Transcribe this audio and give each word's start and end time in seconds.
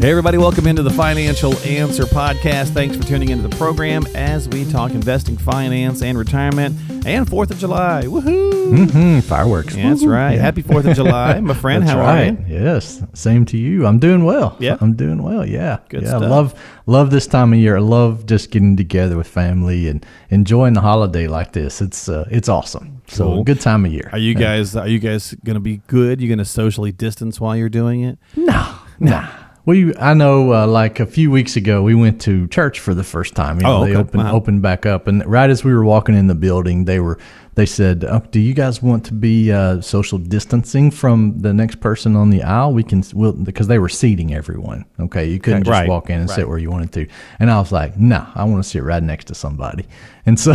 Hey, 0.00 0.10
everybody, 0.10 0.38
welcome 0.38 0.68
into 0.68 0.84
the 0.84 0.90
Financial 0.90 1.56
Answer 1.58 2.04
Podcast. 2.04 2.68
Thanks 2.68 2.96
for 2.96 3.02
tuning 3.02 3.30
into 3.30 3.48
the 3.48 3.56
program 3.56 4.06
as 4.14 4.48
we 4.48 4.64
talk 4.70 4.92
investing, 4.92 5.36
finance, 5.36 6.02
and 6.02 6.16
retirement, 6.16 6.76
and 7.04 7.26
4th 7.26 7.50
of 7.50 7.58
July. 7.58 8.04
Woohoo! 8.04 8.86
Mm-hmm, 8.86 9.20
fireworks. 9.28 9.74
Yeah, 9.74 9.88
that's 9.90 10.04
right. 10.04 10.34
Yeah. 10.34 10.40
Happy 10.40 10.62
4th 10.62 10.88
of 10.88 10.94
July, 10.94 11.40
my 11.40 11.52
friend. 11.62 11.82
How 11.82 11.98
right. 11.98 12.28
are 12.28 12.42
you? 12.42 12.44
Yes. 12.46 13.02
Same 13.12 13.44
to 13.46 13.56
you. 13.58 13.86
I'm 13.86 13.98
doing 13.98 14.24
well. 14.24 14.56
Yeah? 14.60 14.78
I'm 14.80 14.94
doing 14.94 15.20
well. 15.20 15.44
Yeah. 15.44 15.78
Good 15.88 16.02
yeah. 16.02 16.08
stuff. 16.10 16.22
Love 16.22 16.54
love 16.86 17.10
this 17.10 17.26
time 17.26 17.52
of 17.52 17.58
year. 17.58 17.76
I 17.76 17.80
love 17.80 18.24
just 18.24 18.52
getting 18.52 18.76
together 18.76 19.16
with 19.16 19.26
family 19.26 19.88
and 19.88 20.06
enjoying 20.30 20.74
the 20.74 20.80
holiday 20.80 21.26
like 21.26 21.52
this. 21.54 21.80
It's 21.82 22.08
uh, 22.08 22.24
it's 22.30 22.48
awesome. 22.48 23.02
So 23.08 23.24
Cool. 23.24 23.44
good 23.44 23.60
time 23.60 23.84
of 23.84 23.92
year. 23.92 24.08
Are 24.12 24.18
you 24.18 24.34
guys 24.36 24.76
are 24.76 24.86
you 24.88 25.00
guys 25.00 25.34
going 25.44 25.54
to 25.54 25.60
be 25.60 25.78
good? 25.88 26.20
You 26.20 26.28
going 26.28 26.38
to 26.38 26.44
socially 26.44 26.92
distance 26.92 27.40
while 27.40 27.56
you're 27.56 27.68
doing 27.68 28.02
it? 28.02 28.16
No. 28.36 28.76
Nah. 29.00 29.28
We 29.68 29.94
I 29.96 30.14
know 30.14 30.54
uh, 30.54 30.66
like 30.66 30.98
a 30.98 31.04
few 31.04 31.30
weeks 31.30 31.54
ago 31.56 31.82
we 31.82 31.94
went 31.94 32.22
to 32.22 32.48
church 32.48 32.80
for 32.80 32.94
the 32.94 33.04
first 33.04 33.34
time. 33.34 33.58
You 33.58 33.64
know, 33.64 33.82
Oh, 33.82 33.84
they 33.84 33.94
opened 33.94 34.22
Wow. 34.24 34.32
opened 34.34 34.62
back 34.62 34.86
up 34.86 35.06
and 35.06 35.22
right 35.26 35.50
as 35.50 35.62
we 35.62 35.74
were 35.74 35.84
walking 35.84 36.14
in 36.16 36.26
the 36.26 36.34
building 36.34 36.86
they 36.86 37.00
were 37.00 37.18
they 37.58 37.66
said, 37.66 38.04
oh, 38.04 38.22
"Do 38.30 38.38
you 38.38 38.54
guys 38.54 38.80
want 38.80 39.04
to 39.06 39.12
be 39.12 39.50
uh, 39.50 39.80
social 39.80 40.16
distancing 40.16 40.92
from 40.92 41.40
the 41.40 41.52
next 41.52 41.80
person 41.80 42.14
on 42.14 42.30
the 42.30 42.44
aisle? 42.44 42.72
We 42.72 42.84
can 42.84 43.02
we'll, 43.12 43.32
because 43.32 43.66
they 43.66 43.80
were 43.80 43.88
seating 43.88 44.32
everyone. 44.32 44.84
Okay, 45.00 45.28
you 45.28 45.40
couldn't 45.40 45.64
just 45.64 45.72
right, 45.72 45.88
walk 45.88 46.08
in 46.08 46.20
and 46.20 46.28
right. 46.28 46.36
sit 46.36 46.48
where 46.48 46.58
you 46.58 46.70
wanted 46.70 46.92
to. 46.92 47.08
And 47.40 47.50
I 47.50 47.58
was 47.58 47.72
like, 47.72 47.98
"No, 47.98 48.24
I 48.36 48.44
want 48.44 48.62
to 48.62 48.68
sit 48.68 48.84
right 48.84 49.02
next 49.02 49.24
to 49.24 49.34
somebody." 49.34 49.86
And 50.28 50.38
so 50.38 50.54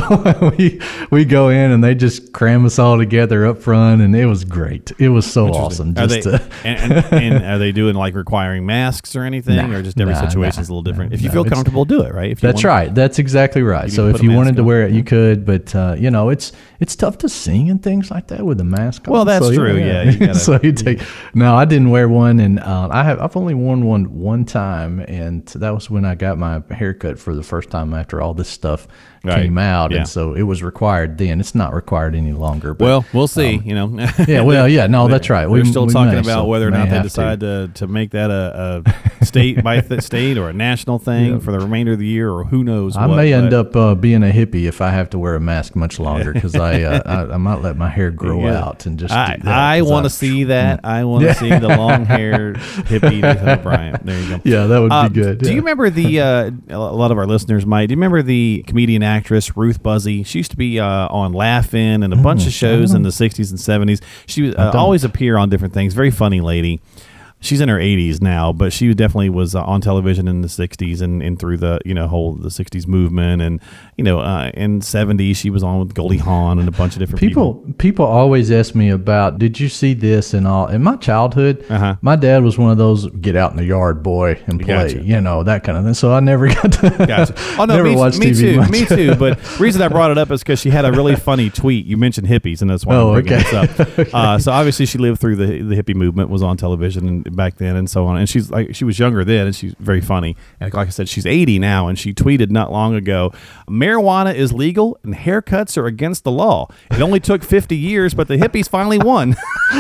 we 0.58 0.80
we 1.10 1.26
go 1.26 1.50
in 1.50 1.72
and 1.72 1.84
they 1.84 1.96
just 1.96 2.32
cram 2.32 2.64
us 2.64 2.78
all 2.78 2.98
together 2.98 3.48
up 3.48 3.58
front, 3.58 4.04
and 4.04 4.16
it 4.16 4.28
was 4.28 4.46
great. 4.46 4.92
It 5.00 5.10
was 5.10 5.26
so 5.26 5.48
awesome. 5.48 5.98
Are 5.98 6.06
they 6.06 6.22
to, 6.22 6.42
and, 6.64 6.94
and, 6.94 7.14
and 7.14 7.44
are 7.44 7.58
they 7.58 7.72
doing 7.72 7.96
like 7.96 8.14
requiring 8.14 8.68
masks 8.68 9.16
or 9.16 9.24
anything, 9.24 9.56
Nah, 9.56 9.76
or 9.76 9.82
just 9.82 10.00
every 10.00 10.14
nah, 10.14 10.30
situation 10.30 10.62
is 10.62 10.70
a 10.70 10.72
little 10.72 10.84
different? 10.84 11.10
nah, 11.12 11.16
if 11.16 11.24
you 11.24 11.32
feel 11.32 11.44
comfortable, 11.44 11.86
do 11.86 12.04
it. 12.04 12.14
Right. 12.14 12.30
If 12.30 12.44
you 12.44 12.48
That's 12.48 12.64
right. 12.64 12.94
That's 12.94 13.18
exactly 13.18 13.64
right. 13.64 13.92
So 13.92 14.10
if 14.10 14.22
you 14.22 14.32
wanted 14.32 14.58
to 14.58 14.64
wear 14.64 14.84
it, 14.84 14.94
you 14.94 15.04
could. 15.04 15.44
But 15.44 15.74
uh, 15.74 15.96
you 15.98 16.12
know, 16.12 16.30
it's 16.30 16.52
it's 16.80 16.93
tough 16.96 17.18
to 17.20 17.30
sing 17.30 17.70
and 17.70 17.82
things 17.82 18.10
like 18.12 18.28
that 18.28 18.46
with 18.46 18.60
a 18.60 18.64
mask. 18.64 19.08
on. 19.08 19.14
Well, 19.14 19.26
that's 19.26 19.46
So, 19.48 19.54
true, 19.54 19.74
know, 19.80 19.86
yeah, 19.86 20.04
you 20.04 20.18
gotta- 20.28 20.36
so 20.36 20.60
you 20.62 20.72
take. 20.72 21.02
No, 21.34 21.56
I 21.56 21.66
didn't 21.66 21.90
wear 21.90 22.08
one, 22.10 22.40
and 22.40 22.60
uh, 22.60 22.90
I 22.92 23.04
have. 23.04 23.20
I've 23.20 23.36
only 23.38 23.54
worn 23.54 23.86
one 23.86 24.06
one 24.20 24.46
time, 24.46 25.00
and 25.02 25.46
that 25.48 25.74
was 25.74 25.90
when 25.90 26.06
I 26.06 26.16
got 26.16 26.38
my 26.38 26.62
haircut 26.72 27.20
for 27.20 27.34
the 27.36 27.44
first 27.44 27.70
time 27.70 27.94
after 27.94 28.22
all 28.22 28.34
this 28.34 28.50
stuff 28.50 28.88
Right. 29.26 29.44
came 29.44 29.58
out, 29.58 29.92
Yeah. 29.92 30.00
and 30.00 30.08
so 30.08 30.34
it 30.34 30.42
was 30.44 30.62
required 30.62 31.18
then. 31.18 31.40
It's 31.40 31.56
not 31.56 31.74
required 31.74 32.14
any 32.14 32.34
longer. 32.34 32.74
But, 32.74 32.84
Well, 32.86 33.06
we'll 33.14 33.28
see. 33.30 33.62
you 33.64 33.74
know. 33.74 33.86
um, 33.86 34.00
yeah, 34.28 34.42
well, 34.42 34.68
yeah, 34.68 34.88
no, 34.88 35.08
that's 35.14 35.30
right. 35.30 35.50
We're 35.50 35.64
still 35.64 35.86
we 35.88 35.94
talking 35.94 36.12
may, 36.16 36.20
about 36.20 36.42
so 36.42 36.46
whether 36.46 36.68
or 36.68 36.72
not 36.72 36.90
they 36.90 36.96
have 36.96 37.04
to. 37.04 37.08
decide 37.10 37.40
to. 37.40 37.72
to 37.76 37.88
make 37.88 38.12
that 38.12 38.30
a, 38.30 38.84
a 39.22 39.26
state 39.26 39.64
by 39.64 39.80
th- 39.80 40.02
state 40.02 40.38
or 40.38 40.50
a 40.50 40.54
national 40.54 41.00
thing 41.00 41.40
for 41.40 41.54
the 41.54 41.60
remainder 41.60 41.94
of 41.94 42.00
the 42.00 42.06
year, 42.06 42.30
or 42.30 42.44
who 42.44 42.66
knows. 42.66 42.98
I 42.98 43.06
what, 43.08 43.16
may 43.16 43.32
end 43.34 43.54
up 43.54 43.74
uh, 43.78 43.96
being 43.96 44.24
a 44.24 44.28
hippie 44.32 44.66
if 44.66 44.82
I 44.82 44.90
have 44.90 45.10
to 45.12 45.20
wear 45.20 45.36
a 45.36 45.40
mask 45.40 45.76
much 45.78 46.00
longer 46.02 46.34
because 46.34 46.56
I, 46.56 46.82
uh, 46.82 47.02
I 47.30 47.34
I 47.36 47.38
might 47.38 47.62
let 47.62 47.78
my 47.78 47.88
hair 47.90 48.12
grow 48.12 48.44
Yeah. 48.46 48.60
out 48.62 48.86
and 48.86 49.00
just. 49.00 49.14
I, 49.14 49.40
I 49.46 49.82
want 49.84 50.06
to 50.06 50.10
see 50.10 50.44
that. 50.46 50.82
I 50.84 51.06
want 51.06 51.24
to 51.24 51.34
see 51.36 51.48
the 51.50 51.70
long 51.70 52.04
haired 52.06 52.58
hippie 52.58 53.22
Nathan 53.22 53.48
O'Brien. 53.48 54.02
There 54.04 54.20
you 54.20 54.30
go. 54.38 54.42
Yeah, 54.44 54.66
that 54.68 54.80
would 54.80 54.92
Uh, 54.92 55.08
be 55.08 55.14
good. 55.22 55.38
Do 55.38 55.50
you 55.52 55.60
remember 55.62 55.90
the? 55.90 56.20
Uh, 56.20 56.52
a 56.70 56.78
lot 56.78 57.12
of 57.12 57.18
our 57.18 57.26
listeners 57.26 57.66
might. 57.66 57.86
Do 57.88 57.94
you 57.94 57.98
remember 57.98 58.22
the 58.22 58.66
comedian 58.68 59.02
actress 59.14 59.56
Ruth 59.56 59.82
Buzzi? 59.82 60.26
She 60.26 60.40
used 60.40 60.52
to 60.52 60.58
be 60.58 60.80
uh, 60.80 61.08
on 61.10 61.34
Laugh-In 61.34 62.04
and 62.04 62.14
a 62.14 62.18
bunch 62.18 62.46
of 62.46 62.54
shows 62.54 62.94
in 62.94 63.04
the 63.04 63.10
'60s 63.10 63.50
and 63.52 63.90
'70s. 63.90 64.02
She 64.26 64.44
would 64.44 64.56
uh, 64.58 64.72
always 64.74 65.04
appear 65.04 65.38
on 65.38 65.50
different 65.50 65.74
things. 65.74 65.94
Very 65.94 66.12
funny 66.12 66.42
lady. 66.42 66.82
She's 67.44 67.62
in 67.62 67.70
her 67.70 67.78
80s 67.78 68.22
now, 68.22 68.54
but 68.54 68.72
she 68.74 68.94
definitely 68.94 69.30
was 69.30 69.54
uh, 69.54 69.64
on 69.64 69.82
television 69.82 70.28
in 70.28 70.42
the 70.42 70.48
60s 70.48 71.02
and, 71.02 71.22
and 71.22 71.38
through 71.38 71.58
the 71.58 71.80
you 71.86 71.94
know 71.94 72.08
whole 72.08 72.34
the 72.34 72.50
60s 72.50 72.88
movement 72.88 73.42
and 73.42 73.60
you 73.98 74.04
know 74.04 74.20
uh, 74.20 74.50
in 74.54 74.80
70s 74.80 75.36
she 75.36 75.50
was 75.50 75.62
on 75.62 75.80
with 75.80 75.94
Goldie 75.94 76.18
Hawn 76.18 76.58
and 76.60 76.68
a 76.68 76.72
bunch 76.72 76.94
of 76.94 77.00
different 77.00 77.20
people. 77.20 77.54
People 77.56 77.74
people 77.78 78.06
always 78.06 78.50
ask 78.52 78.74
me 78.76 78.90
about 78.90 79.40
did 79.40 79.60
you 79.60 79.68
see 79.70 79.94
this 79.94 80.34
and 80.34 80.48
all 80.48 80.68
in 80.68 80.82
my 80.82 80.96
childhood 80.96 81.64
Uh-huh. 81.70 81.98
my 82.02 82.16
dad 82.16 82.44
was 82.44 82.58
one 82.58 82.72
of 82.72 82.78
those 82.78 83.08
get 83.22 83.36
out 83.36 83.52
in 83.52 83.58
the 83.58 83.66
yard 83.66 84.02
boy 84.02 84.42
and 84.48 84.60
play 84.62 84.94
Gotcha. 84.94 85.04
you 85.04 85.20
know 85.20 85.44
that 85.44 85.64
kind 85.64 85.78
of 85.78 85.84
thing 85.84 85.94
so 85.94 86.14
I 86.14 86.22
never 86.22 86.48
got 86.54 86.72
to 86.74 86.90
Gotcha. 87.06 87.34
Oh 87.60 87.66
no, 87.66 87.76
never 87.76 87.90
me, 87.90 87.96
watched 87.96 88.20
me 88.20 88.28
TV 88.28 88.40
too, 88.40 88.58
much. 88.58 88.70
me 88.72 88.86
too. 88.86 89.16
But 89.16 89.60
reason 89.60 89.82
I 89.82 89.90
brought 89.90 90.12
it 90.12 90.18
up 90.18 90.32
is 90.32 90.42
because 90.42 90.60
she 90.60 90.70
had 90.70 90.86
a 90.86 90.92
really 90.92 91.16
funny 91.16 91.50
tweet. 91.50 91.86
You 91.86 91.98
mentioned 91.98 92.28
hippies, 92.28 92.62
and 92.62 92.70
that's 92.72 92.86
why 92.86 92.96
Oh, 92.96 93.14
I'm 93.14 93.24
bringing 93.24 93.34
okay. 93.46 93.66
this 93.68 94.00
up. 94.00 94.14
Uh, 94.14 94.40
so 94.40 94.52
obviously 94.52 94.86
she 94.86 94.98
lived 94.98 95.20
through 95.20 95.36
the 95.36 95.62
the 95.62 95.76
hippie 95.76 95.96
movement, 95.96 96.30
was 96.30 96.42
on 96.44 96.56
television 96.58 97.08
and 97.08 97.33
back 97.36 97.58
then, 97.58 97.76
and 97.76 97.90
so 97.90 98.06
on. 98.06 98.18
And 98.18 98.28
she's 98.30 98.50
like, 98.52 98.76
she 98.76 98.86
was 98.86 99.00
younger 99.00 99.24
then, 99.24 99.48
and 99.48 99.56
she's 99.56 99.74
very 99.80 100.02
funny. 100.02 100.36
And 100.60 100.74
like 100.74 100.88
I 100.88 100.92
said, 100.92 101.10
she's 101.10 101.26
80 101.26 101.60
now, 101.60 101.88
and 101.88 101.98
she 101.98 102.14
tweeted 102.14 102.50
not 102.50 102.72
long 102.72 102.96
ago, 102.96 103.34
marijuana 103.70 104.34
is 104.34 104.54
legal 104.54 104.98
and 105.04 105.14
haircuts 105.16 105.78
are 105.78 105.86
against 105.86 106.24
the 106.24 106.32
law. 106.32 106.68
It 106.92 107.02
only 107.02 107.20
took 107.20 107.44
50 107.44 107.76
years, 107.76 108.14
but 108.14 108.28
the 108.28 108.38
hippies 108.38 108.68
finally 108.70 108.98
won. 108.98 109.36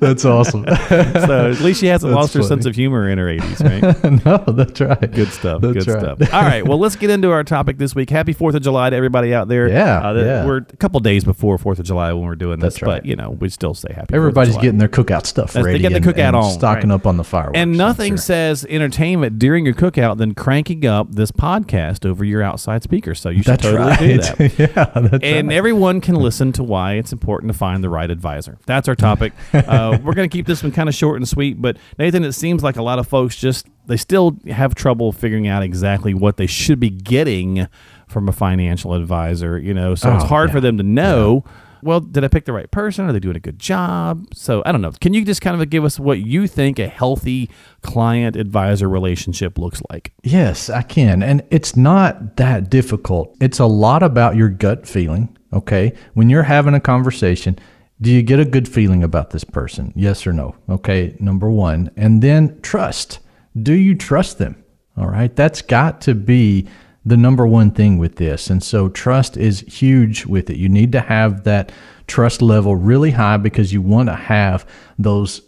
that's 0.00 0.24
awesome 0.24 0.64
so 0.88 1.50
at 1.50 1.60
least 1.60 1.80
she 1.80 1.86
hasn't 1.86 2.10
That's 2.12 2.20
lost 2.20 2.34
her 2.34 2.42
sense 2.42 2.66
of 2.66 2.74
humor 2.74 3.08
in 3.08 3.18
her 3.18 3.26
80s, 3.26 3.60
right? 4.04 4.24
no 4.24 4.52
that's 4.52 4.80
right 4.80 5.10
Good 5.12 5.28
stuff. 5.28 5.60
That's 5.62 5.84
good 5.84 5.88
right. 5.88 6.16
stuff. 6.18 6.34
All 6.34 6.42
right. 6.42 6.66
Well, 6.66 6.78
let's 6.78 6.96
get 6.96 7.10
into 7.10 7.30
our 7.30 7.44
topic 7.44 7.76
this 7.78 7.94
week. 7.94 8.08
Happy 8.10 8.32
Fourth 8.32 8.54
of 8.54 8.62
July 8.62 8.90
to 8.90 8.96
everybody 8.96 9.34
out 9.34 9.48
there. 9.48 9.68
Yeah, 9.68 10.08
Uh, 10.08 10.14
yeah. 10.14 10.46
We're 10.46 10.58
a 10.58 10.64
couple 10.76 11.00
days 11.00 11.24
before 11.24 11.58
Fourth 11.58 11.78
of 11.78 11.84
July 11.84 12.12
when 12.12 12.24
we're 12.24 12.34
doing 12.34 12.60
this, 12.60 12.74
That's 12.74 12.82
right. 12.82 13.02
but 13.02 13.06
you 13.06 13.16
know 13.16 13.30
we 13.30 13.48
still 13.48 13.74
say 13.74 13.92
happy. 13.92 14.06
4th 14.06 14.08
of 14.08 14.14
everybody's 14.16 14.56
getting 14.56 14.78
their 14.78 14.88
cookout 14.88 15.26
stuff 15.26 15.52
That's- 15.52 15.64
they 15.64 15.72
ready 15.72 15.82
get 15.82 15.91
the 15.92 15.96
and, 15.96 16.04
cookout 16.06 16.18
and 16.28 16.36
on, 16.36 16.50
stocking 16.52 16.90
right. 16.90 16.94
up 16.96 17.06
on 17.06 17.16
the 17.16 17.24
fireworks 17.24 17.58
And 17.58 17.76
nothing 17.76 18.12
sure. 18.12 18.18
says 18.18 18.66
entertainment 18.68 19.38
during 19.38 19.64
your 19.64 19.74
cookout 19.74 20.18
than 20.18 20.34
cranking 20.34 20.84
up 20.86 21.12
this 21.12 21.30
podcast 21.32 22.04
over 22.04 22.24
your 22.24 22.42
outside 22.42 22.82
speakers. 22.82 23.20
So 23.20 23.28
you 23.30 23.42
should 23.42 23.52
that's 23.52 23.62
totally 23.62 23.88
right 23.88 23.98
do 23.98 24.18
that. 24.18 24.58
yeah 24.58 25.00
that's 25.08 25.24
And 25.24 25.48
right. 25.48 25.54
everyone 25.56 26.00
can 26.00 26.14
listen 26.16 26.52
to 26.52 26.62
why 26.62 26.94
it's 26.94 27.12
important 27.12 27.52
to 27.52 27.58
find 27.58 27.82
the 27.84 27.88
right 27.90 28.10
advisor. 28.10 28.58
That's 28.66 28.88
our 28.88 28.94
topic. 28.94 29.32
uh, 29.52 29.98
we're 30.02 30.14
going 30.14 30.28
to 30.28 30.32
keep 30.36 30.46
this 30.46 30.62
one 30.62 30.72
kind 30.72 30.88
of 30.88 30.94
short 30.94 31.16
and 31.16 31.28
sweet, 31.28 31.60
but 31.62 31.76
Nathan, 31.98 32.24
it 32.24 32.32
seems 32.32 32.62
like 32.62 32.76
a 32.76 32.82
lot 32.82 32.98
of 32.98 33.06
folks 33.06 33.36
just 33.36 33.66
they 33.86 33.96
still 33.96 34.36
have 34.48 34.74
trouble 34.74 35.10
figuring 35.12 35.48
out 35.48 35.62
exactly 35.62 36.14
what 36.14 36.36
they 36.36 36.46
should 36.46 36.78
be 36.78 36.88
getting 36.90 37.66
from 38.06 38.28
a 38.28 38.32
financial 38.32 38.94
advisor. 38.94 39.58
You 39.58 39.74
know, 39.74 39.94
so 39.94 40.14
it's 40.14 40.24
Oh, 40.24 40.28
hard 40.28 40.50
yeah. 40.50 40.54
for 40.54 40.60
them 40.60 40.76
to 40.78 40.84
know. 40.84 41.44
Well, 41.82 42.00
did 42.00 42.24
I 42.24 42.28
pick 42.28 42.44
the 42.44 42.52
right 42.52 42.70
person? 42.70 43.08
Are 43.08 43.12
they 43.12 43.20
doing 43.20 43.36
a 43.36 43.40
good 43.40 43.58
job? 43.58 44.26
So 44.34 44.62
I 44.64 44.72
don't 44.72 44.80
know. 44.80 44.92
Can 45.00 45.14
you 45.14 45.24
just 45.24 45.40
kind 45.42 45.60
of 45.60 45.70
give 45.70 45.84
us 45.84 45.98
what 45.98 46.20
you 46.20 46.46
think 46.46 46.78
a 46.78 46.86
healthy 46.86 47.50
client 47.82 48.36
advisor 48.36 48.88
relationship 48.88 49.58
looks 49.58 49.82
like? 49.90 50.12
Yes, 50.22 50.70
I 50.70 50.82
can. 50.82 51.22
And 51.22 51.42
it's 51.50 51.76
not 51.76 52.36
that 52.36 52.70
difficult. 52.70 53.36
It's 53.40 53.58
a 53.58 53.66
lot 53.66 54.02
about 54.02 54.36
your 54.36 54.48
gut 54.48 54.86
feeling. 54.86 55.36
Okay. 55.52 55.92
When 56.14 56.30
you're 56.30 56.44
having 56.44 56.74
a 56.74 56.80
conversation, 56.80 57.58
do 58.00 58.10
you 58.10 58.22
get 58.22 58.40
a 58.40 58.44
good 58.44 58.68
feeling 58.68 59.02
about 59.02 59.30
this 59.30 59.44
person? 59.44 59.92
Yes 59.96 60.26
or 60.26 60.32
no? 60.32 60.54
Okay. 60.68 61.16
Number 61.18 61.50
one. 61.50 61.90
And 61.96 62.22
then 62.22 62.60
trust. 62.62 63.18
Do 63.60 63.74
you 63.74 63.94
trust 63.94 64.38
them? 64.38 64.64
All 64.96 65.08
right. 65.08 65.34
That's 65.34 65.62
got 65.62 66.00
to 66.02 66.14
be 66.14 66.68
the 67.04 67.16
number 67.16 67.46
one 67.46 67.70
thing 67.70 67.98
with 67.98 68.16
this. 68.16 68.48
And 68.48 68.62
so 68.62 68.88
trust 68.88 69.36
is 69.36 69.60
huge 69.60 70.26
with 70.26 70.50
it. 70.50 70.56
You 70.56 70.68
need 70.68 70.92
to 70.92 71.00
have 71.00 71.44
that 71.44 71.72
trust 72.06 72.42
level 72.42 72.76
really 72.76 73.10
high 73.12 73.36
because 73.36 73.72
you 73.72 73.82
want 73.82 74.08
to 74.08 74.14
have 74.14 74.66
those 74.98 75.42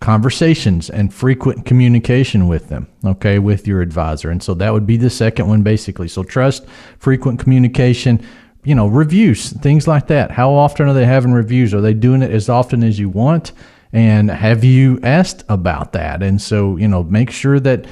conversations 0.00 0.90
and 0.90 1.12
frequent 1.12 1.64
communication 1.64 2.48
with 2.48 2.68
them, 2.68 2.86
okay, 3.04 3.38
with 3.38 3.66
your 3.66 3.80
advisor. 3.80 4.30
And 4.30 4.42
so 4.42 4.54
that 4.54 4.72
would 4.72 4.86
be 4.86 4.96
the 4.96 5.10
second 5.10 5.48
one, 5.48 5.62
basically. 5.62 6.08
So 6.08 6.22
trust, 6.22 6.66
frequent 6.98 7.40
communication, 7.40 8.24
you 8.64 8.74
know, 8.74 8.88
reviews, 8.88 9.52
things 9.52 9.88
like 9.88 10.08
that. 10.08 10.32
How 10.32 10.52
often 10.52 10.88
are 10.88 10.92
they 10.92 11.06
having 11.06 11.32
reviews? 11.32 11.72
Are 11.72 11.80
they 11.80 11.94
doing 11.94 12.22
it 12.22 12.30
as 12.30 12.48
often 12.48 12.82
as 12.82 12.98
you 12.98 13.08
want? 13.08 13.52
And 13.92 14.30
have 14.30 14.64
you 14.64 14.98
asked 15.02 15.44
about 15.48 15.92
that? 15.92 16.22
And 16.22 16.40
so, 16.40 16.76
you 16.76 16.88
know, 16.88 17.04
make 17.04 17.30
sure 17.30 17.60
that 17.60 17.86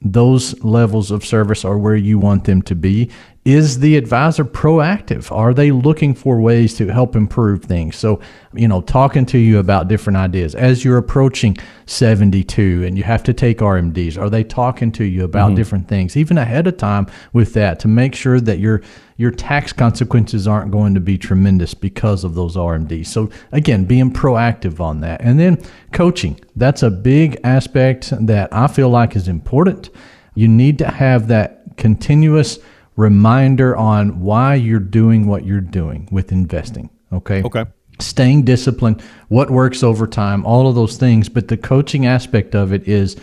those 0.00 0.62
levels 0.62 1.10
of 1.10 1.24
service 1.24 1.64
are 1.64 1.78
where 1.78 1.96
you 1.96 2.18
want 2.18 2.44
them 2.44 2.62
to 2.62 2.74
be. 2.74 3.10
Is 3.44 3.78
the 3.78 3.96
advisor 3.96 4.44
proactive? 4.44 5.32
Are 5.32 5.54
they 5.54 5.70
looking 5.70 6.14
for 6.14 6.40
ways 6.40 6.74
to 6.76 6.88
help 6.88 7.16
improve 7.16 7.64
things? 7.64 7.96
So, 7.96 8.20
you 8.52 8.68
know, 8.68 8.82
talking 8.82 9.24
to 9.26 9.38
you 9.38 9.58
about 9.58 9.88
different 9.88 10.18
ideas 10.18 10.54
as 10.54 10.84
you're 10.84 10.98
approaching 10.98 11.56
72 11.86 12.84
and 12.84 12.98
you 12.98 13.04
have 13.04 13.22
to 13.22 13.32
take 13.32 13.58
RMDs, 13.58 14.20
are 14.20 14.28
they 14.28 14.44
talking 14.44 14.92
to 14.92 15.04
you 15.04 15.24
about 15.24 15.48
mm-hmm. 15.48 15.56
different 15.56 15.88
things 15.88 16.18
even 16.18 16.36
ahead 16.36 16.66
of 16.66 16.76
time 16.76 17.06
with 17.32 17.54
that 17.54 17.80
to 17.80 17.88
make 17.88 18.14
sure 18.14 18.40
that 18.40 18.58
your 18.58 18.82
your 19.16 19.30
tax 19.30 19.72
consequences 19.72 20.46
aren't 20.46 20.70
going 20.70 20.94
to 20.94 21.00
be 21.00 21.16
tremendous 21.16 21.74
because 21.74 22.24
of 22.24 22.34
those 22.34 22.56
RMDs. 22.56 23.06
So 23.06 23.28
again, 23.52 23.84
being 23.84 24.10
proactive 24.10 24.80
on 24.80 25.00
that. 25.00 25.20
And 25.20 25.38
then 25.38 25.58
coaching. 25.92 26.40
That's 26.56 26.82
a 26.82 26.88
big 26.88 27.38
aspect 27.44 28.14
that 28.26 28.50
I 28.50 28.66
feel 28.66 28.88
like 28.88 29.16
is 29.16 29.28
important. 29.28 29.90
You 30.34 30.48
need 30.48 30.78
to 30.78 30.88
have 30.88 31.28
that 31.28 31.76
continuous 31.76 32.60
reminder 32.96 33.76
on 33.76 34.20
why 34.20 34.54
you're 34.54 34.78
doing 34.78 35.26
what 35.26 35.44
you're 35.44 35.60
doing 35.60 36.08
with 36.10 36.32
investing. 36.32 36.90
Okay. 37.12 37.42
Okay. 37.42 37.64
Staying 37.98 38.44
disciplined, 38.44 39.02
what 39.28 39.50
works 39.50 39.82
over 39.82 40.06
time, 40.06 40.44
all 40.46 40.68
of 40.68 40.74
those 40.74 40.96
things. 40.96 41.28
But 41.28 41.48
the 41.48 41.56
coaching 41.56 42.06
aspect 42.06 42.54
of 42.54 42.72
it 42.72 42.88
is 42.88 43.16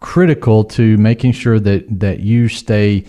critical 0.00 0.64
to 0.64 0.96
making 0.96 1.32
sure 1.32 1.60
that 1.60 2.00
that 2.00 2.20
you 2.20 2.48
stay 2.48 3.04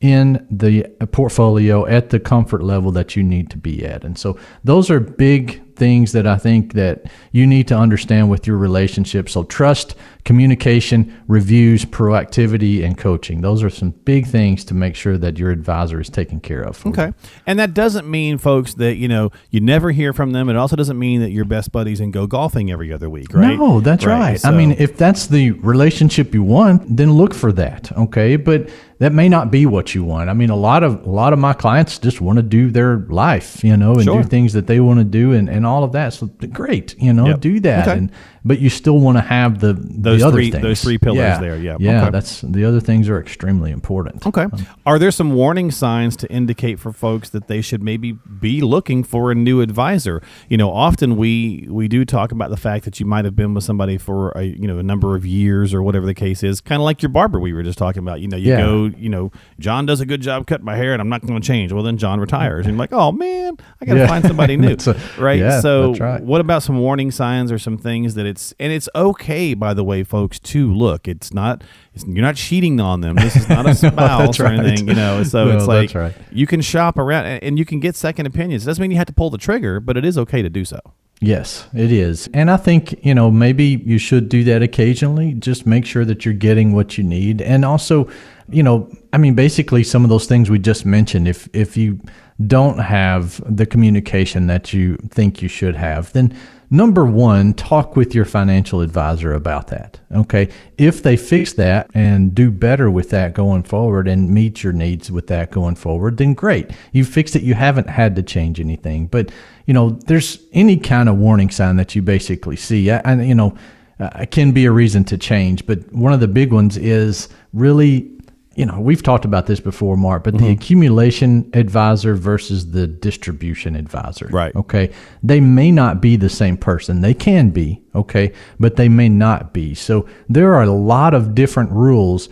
in 0.00 0.46
the 0.50 0.84
portfolio 1.12 1.86
at 1.86 2.10
the 2.10 2.20
comfort 2.20 2.62
level 2.62 2.92
that 2.92 3.16
you 3.16 3.22
need 3.22 3.50
to 3.50 3.56
be 3.56 3.84
at. 3.84 4.04
And 4.04 4.18
so 4.18 4.38
those 4.62 4.90
are 4.90 5.00
big 5.00 5.62
things 5.76 6.12
that 6.12 6.26
I 6.26 6.36
think 6.38 6.72
that 6.72 7.04
you 7.32 7.46
need 7.46 7.68
to 7.68 7.76
understand 7.76 8.30
with 8.30 8.46
your 8.46 8.56
relationship. 8.56 9.28
So 9.28 9.44
trust, 9.44 9.94
communication, 10.24 11.16
reviews, 11.28 11.84
proactivity, 11.84 12.84
and 12.84 12.98
coaching. 12.98 13.40
Those 13.40 13.62
are 13.62 13.70
some 13.70 13.90
big 13.90 14.26
things 14.26 14.64
to 14.64 14.74
make 14.74 14.96
sure 14.96 15.16
that 15.18 15.38
your 15.38 15.50
advisor 15.50 16.00
is 16.00 16.08
taken 16.08 16.40
care 16.40 16.62
of. 16.62 16.76
for 16.76 16.88
you. 16.88 16.92
Okay. 16.94 17.12
And 17.46 17.58
that 17.58 17.74
doesn't 17.74 18.10
mean, 18.10 18.38
folks, 18.38 18.74
that, 18.74 18.96
you 18.96 19.08
know, 19.08 19.30
you 19.50 19.60
never 19.60 19.92
hear 19.92 20.12
from 20.12 20.32
them. 20.32 20.48
It 20.48 20.56
also 20.56 20.76
doesn't 20.76 20.98
mean 20.98 21.20
that 21.20 21.30
you're 21.30 21.44
best 21.44 21.70
buddies 21.72 22.00
and 22.00 22.12
go 22.12 22.26
golfing 22.26 22.70
every 22.70 22.92
other 22.92 23.08
week, 23.08 23.32
right? 23.32 23.56
No, 23.56 23.80
that's 23.80 24.04
right. 24.04 24.32
I 24.32 24.36
so- 24.36 24.52
mean, 24.52 24.72
if 24.72 24.96
that's 24.96 25.26
the 25.26 25.52
relationship 25.52 26.34
you 26.34 26.42
want, 26.42 26.96
then 26.96 27.12
look 27.12 27.34
for 27.34 27.52
that. 27.52 27.92
Okay, 27.96 28.36
but 28.36 28.68
that 28.98 29.12
may 29.12 29.28
not 29.28 29.50
be 29.50 29.66
what 29.66 29.94
you 29.94 30.02
want. 30.04 30.30
I 30.30 30.32
mean, 30.32 30.48
a 30.50 30.56
lot 30.56 30.82
of 30.82 31.04
a 31.06 31.10
lot 31.10 31.32
of 31.32 31.38
my 31.38 31.52
clients 31.52 31.98
just 31.98 32.20
want 32.20 32.36
to 32.38 32.42
do 32.42 32.70
their 32.70 32.98
life, 33.08 33.62
you 33.62 33.76
know, 33.76 33.92
and 33.94 34.04
Sure. 34.04 34.22
do 34.22 34.28
things 34.28 34.52
that 34.54 34.66
they 34.66 34.80
want 34.80 34.98
to 35.00 35.04
do, 35.04 35.32
and, 35.32 35.48
and 35.48 35.66
all 35.66 35.84
of 35.84 35.92
that. 35.92 36.14
So 36.14 36.26
great, 36.52 36.94
you 36.98 37.12
know, 37.12 37.26
Yep. 37.26 37.40
do 37.40 37.60
that, 37.60 37.88
Okay. 37.88 37.98
and 37.98 38.10
but 38.46 38.60
you 38.60 38.70
still 38.70 38.98
want 39.00 39.16
to 39.18 39.22
have 39.22 39.58
the 39.60 39.72
Those 39.72 40.20
the 40.20 40.26
other 40.28 40.36
three- 40.36 40.50
things. 40.52 40.62
those 40.62 40.82
three 40.82 40.98
pillars 40.98 41.38
there, 41.40 41.56
yeah. 41.58 41.76
yeah. 41.80 42.02
Okay. 42.02 42.10
That's 42.12 42.40
the 42.42 42.64
other 42.64 42.80
things 42.80 43.08
are 43.08 43.20
extremely 43.20 43.70
important. 43.72 44.24
Okay. 44.26 44.42
Um, 44.44 44.66
are 44.86 44.98
there 44.98 45.10
some 45.10 45.32
warning 45.34 45.70
signs 45.70 46.16
to 46.18 46.30
indicate 46.30 46.78
for 46.78 46.92
folks 46.92 47.28
that 47.30 47.48
they 47.48 47.60
should 47.60 47.82
maybe 47.82 48.12
be 48.12 48.60
looking 48.60 49.02
for 49.02 49.30
a 49.30 49.34
new 49.34 49.60
advisor? 49.60 50.22
You 50.48 50.56
know, 50.56 50.70
often 50.70 51.16
we 51.16 51.66
we 51.68 51.88
do 51.88 52.04
talk 52.04 52.30
about 52.32 52.50
the 52.50 52.56
fact 52.56 52.84
that 52.84 53.00
you 53.00 53.06
might 53.06 53.24
have 53.24 53.34
been 53.34 53.52
with 53.52 53.64
somebody 53.64 53.98
for 53.98 54.30
a 54.32 54.44
you 54.44 54.68
know 54.68 54.78
a 54.78 54.82
number 54.82 55.16
of 55.16 55.26
years 55.26 55.74
or 55.74 55.82
whatever 55.82 56.06
the 56.06 56.14
case 56.14 56.42
is, 56.44 56.60
kind 56.60 56.80
of 56.80 56.84
like 56.84 57.02
your 57.02 57.10
barber 57.10 57.40
we 57.40 57.52
were 57.52 57.64
just 57.64 57.78
talking 57.78 58.00
about. 58.02 58.20
You 58.20 58.28
know, 58.28 58.36
you 58.36 58.52
Yeah. 58.52 58.60
go, 58.60 58.84
you 58.96 59.08
know, 59.08 59.32
John 59.58 59.86
does 59.86 60.00
a 60.00 60.06
good 60.06 60.20
job 60.22 60.46
cutting 60.46 60.64
my 60.64 60.76
hair, 60.76 60.92
and 60.92 61.02
I'm 61.02 61.08
not 61.08 61.26
going 61.26 61.40
to 61.40 61.46
change. 61.46 61.72
Well, 61.72 61.82
then 61.82 61.96
John 61.98 62.20
retires, 62.20 62.66
and 62.66 62.74
you're 62.74 62.78
like, 62.78 62.92
oh 62.92 63.10
man, 63.10 63.56
I 63.80 63.84
got 63.86 63.94
to 63.94 64.00
Yeah. 64.00 64.06
find 64.06 64.24
somebody 64.24 64.56
new, 64.58 64.76
a- 64.86 64.94
right? 65.18 65.38
yeah, 65.40 65.60
so, 65.60 65.94
right. 65.94 66.22
what 66.22 66.40
about 66.40 66.62
some 66.62 66.78
warning 66.78 67.10
signs 67.10 67.50
or 67.50 67.58
some 67.58 67.76
things 67.78 68.14
that 68.14 68.26
it's 68.36 68.54
and 68.60 68.72
it's 68.72 68.88
okay, 68.94 69.54
by 69.54 69.72
the 69.74 69.82
way, 69.82 70.04
folks, 70.04 70.38
to 70.40 70.72
look. 70.72 71.08
It's 71.08 71.32
not. 71.32 71.64
It's, 71.94 72.04
you're 72.04 72.22
not 72.22 72.36
cheating 72.36 72.78
on 72.80 73.00
them. 73.00 73.16
This 73.16 73.34
is 73.34 73.48
not 73.48 73.66
a 73.66 73.74
spouse 73.74 74.38
or 74.38 74.44
right. 74.44 74.58
anything, 74.58 74.88
you 74.88 74.94
know. 74.94 75.22
So 75.22 75.46
No, 75.46 75.56
it's 75.56 75.66
like 75.66 75.94
right. 75.94 76.14
you 76.30 76.46
can 76.46 76.60
shop 76.60 76.98
around 76.98 77.24
and, 77.24 77.42
and 77.42 77.58
you 77.58 77.64
can 77.64 77.80
get 77.80 77.96
second 77.96 78.26
opinions. 78.26 78.64
It 78.64 78.66
doesn't 78.66 78.82
mean 78.82 78.90
you 78.90 78.98
have 78.98 79.06
to 79.06 79.12
pull 79.14 79.30
the 79.30 79.38
trigger, 79.38 79.80
but 79.80 79.96
it 79.96 80.04
is 80.04 80.18
okay 80.18 80.42
to 80.42 80.50
do 80.50 80.64
so. 80.64 80.80
Yes, 81.20 81.66
it 81.74 81.90
is. 81.90 82.28
And 82.34 82.50
I 82.50 82.58
think, 82.58 83.02
you 83.02 83.14
know, 83.14 83.30
maybe 83.30 83.82
you 83.86 83.96
should 83.96 84.28
do 84.28 84.44
that 84.44 84.62
occasionally. 84.62 85.32
Just 85.32 85.64
make 85.66 85.86
sure 85.86 86.04
that 86.04 86.26
you're 86.26 86.34
getting 86.34 86.74
what 86.74 86.98
you 86.98 87.04
need. 87.04 87.40
And 87.40 87.64
also, 87.64 88.06
you 88.48 88.62
know, 88.62 88.90
I 89.12 89.18
mean 89.18 89.34
basically 89.34 89.84
some 89.84 90.04
of 90.04 90.10
those 90.10 90.26
things 90.26 90.50
we 90.50 90.58
just 90.58 90.86
mentioned, 90.86 91.28
if 91.28 91.48
if 91.52 91.76
you 91.76 92.00
don't 92.46 92.78
have 92.78 93.40
the 93.54 93.66
communication 93.66 94.46
that 94.46 94.72
you 94.72 94.96
think 95.10 95.40
you 95.42 95.48
should 95.48 95.74
have, 95.74 96.12
then 96.12 96.36
number 96.70 97.04
1, 97.04 97.54
talk 97.54 97.96
with 97.96 98.14
your 98.14 98.24
financial 98.24 98.80
advisor 98.80 99.32
about 99.32 99.68
that. 99.68 100.00
Okay? 100.12 100.48
If 100.76 101.02
they 101.02 101.16
fix 101.16 101.52
that 101.54 101.88
and 101.94 102.34
do 102.34 102.50
better 102.50 102.90
with 102.90 103.10
that 103.10 103.34
going 103.34 103.62
forward 103.62 104.08
and 104.08 104.30
meet 104.30 104.62
your 104.62 104.72
needs 104.72 105.10
with 105.10 105.28
that 105.28 105.50
going 105.50 105.76
forward, 105.76 106.16
then 106.16 106.34
great. 106.34 106.70
You 106.92 107.04
fixed 107.04 107.36
it. 107.36 107.42
You 107.42 107.54
haven't 107.54 107.88
had 107.88 108.16
to 108.16 108.22
change 108.22 108.60
anything. 108.60 109.06
But 109.06 109.30
you 109.66 109.74
know, 109.74 109.90
there's 109.90 110.38
any 110.52 110.76
kind 110.76 111.08
of 111.08 111.16
warning 111.16 111.50
sign 111.50 111.76
that 111.76 111.94
you 111.94 112.02
basically 112.02 112.56
see, 112.56 112.88
and 112.88 113.26
you 113.26 113.34
know, 113.34 113.56
uh, 113.98 114.24
can 114.30 114.52
be 114.52 114.64
a 114.64 114.70
reason 114.70 115.04
to 115.04 115.18
change. 115.18 115.66
But 115.66 115.92
one 115.92 116.12
of 116.12 116.20
the 116.20 116.28
big 116.28 116.52
ones 116.52 116.76
is 116.76 117.28
really, 117.52 118.10
you 118.56 118.64
know, 118.64 118.80
we've 118.80 119.02
talked 119.02 119.26
about 119.26 119.46
this 119.46 119.60
before, 119.60 119.98
Mark, 119.98 120.24
but 120.24 120.32
the 120.32 120.44
mm-hmm. 120.44 120.52
accumulation 120.52 121.50
advisor 121.52 122.14
versus 122.14 122.72
the 122.72 122.86
distribution 122.86 123.76
advisor. 123.76 124.28
Right. 124.32 124.56
Okay. 124.56 124.92
They 125.22 125.40
may 125.40 125.70
not 125.70 126.00
be 126.00 126.16
the 126.16 126.30
same 126.30 126.56
person. 126.56 127.02
They 127.02 127.12
can 127.12 127.50
be, 127.50 127.82
okay, 127.94 128.32
but 128.58 128.76
they 128.76 128.88
may 128.88 129.10
not 129.10 129.52
be. 129.52 129.74
So 129.74 130.08
there 130.28 130.54
are 130.54 130.62
a 130.62 130.72
lot 130.72 131.12
of 131.12 131.34
different 131.34 131.70
rules 131.70 132.30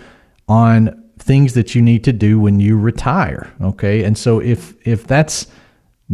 on 0.49 1.05
things 1.19 1.53
that 1.55 1.75
you 1.75 1.83
need 1.83 2.05
to 2.05 2.13
do 2.13 2.41
when 2.41 2.59
you 2.59 2.79
retire, 2.79 3.53
okay? 3.61 4.03
And 4.03 4.17
so 4.17 4.41
if 4.41 4.75
if 4.87 5.07
that's 5.07 5.47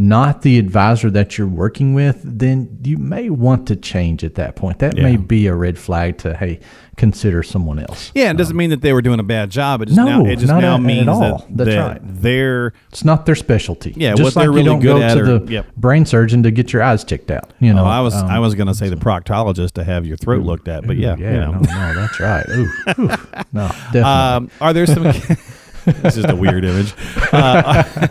not 0.01 0.41
the 0.41 0.57
advisor 0.57 1.09
that 1.11 1.37
you're 1.37 1.47
working 1.47 1.93
with, 1.93 2.21
then 2.23 2.79
you 2.83 2.97
may 2.97 3.29
want 3.29 3.67
to 3.67 3.75
change 3.75 4.23
at 4.23 4.35
that 4.35 4.55
point. 4.55 4.79
That 4.79 4.95
may 4.95 5.15
be 5.15 5.45
a 5.47 5.53
red 5.55 5.77
flag 5.77 6.17
to 6.19 6.35
hey, 6.35 6.59
consider 6.97 7.43
someone 7.43 7.77
else. 7.77 8.11
Yeah, 8.15 8.31
it 8.31 8.37
doesn't 8.37 8.57
mean 8.57 8.71
that 8.71 8.81
they 8.81 8.93
were 8.93 9.01
doing 9.01 9.19
a 9.19 9.23
bad 9.23 9.51
job. 9.51 9.81
It 9.81 9.85
just 9.87 9.97
No, 9.97 10.05
now 10.05 10.25
it 10.25 10.37
just 10.37 10.47
not 10.47 10.61
now 10.61 10.75
at 10.75 10.81
means 10.81 11.07
all. 11.07 11.19
that, 11.19 11.45
That's 11.57 11.69
that 11.69 11.87
right. 11.87 12.01
they're 12.03 12.73
It's 12.89 13.05
not 13.05 13.25
their 13.25 13.35
specialty. 13.35 13.93
Yeah, 13.95 14.15
just 14.15 14.35
like 14.35 14.45
you 14.45 14.51
really 14.51 14.63
don't 14.65 14.79
go 14.79 14.97
to 14.99 15.19
or- 15.19 15.39
the 15.39 15.51
yep. 15.51 15.75
brain 15.75 16.05
surgeon 16.05 16.43
to 16.43 16.51
get 16.51 16.73
your 16.73 16.81
eyes 16.81 17.03
checked 17.03 17.29
out. 17.29 17.53
You 17.59 17.73
know, 17.73 17.83
Oh, 17.83 17.87
I 17.87 18.01
was 18.01 18.15
um, 18.15 18.27
I 18.27 18.39
was 18.39 18.55
going 18.55 18.67
to 18.67 18.75
say 18.75 18.89
the 18.89 18.95
proctologist 18.95 19.73
to 19.73 19.83
have 19.83 20.05
your 20.05 20.17
throat 20.17 20.43
looked 20.43 20.67
at, 20.67 20.85
but 20.87 20.97
yeah, 20.97 21.15
yeah, 21.17 21.31
you 21.31 21.37
know. 21.39 21.51
no, 21.51 21.59
no, 21.59 21.95
that's 21.95 22.19
right. 22.19 22.45
Ooh, 22.49 22.67
ooh. 22.99 23.07
no, 23.53 23.67
definitely. 23.93 24.01
Um, 24.01 24.51
are 24.59 24.73
there 24.73 24.85
some? 24.87 25.03
this 25.85 26.17
is 26.17 26.25
a 26.25 26.35
weird 26.35 26.63
image. 26.65 26.93
Uh, 27.33 28.07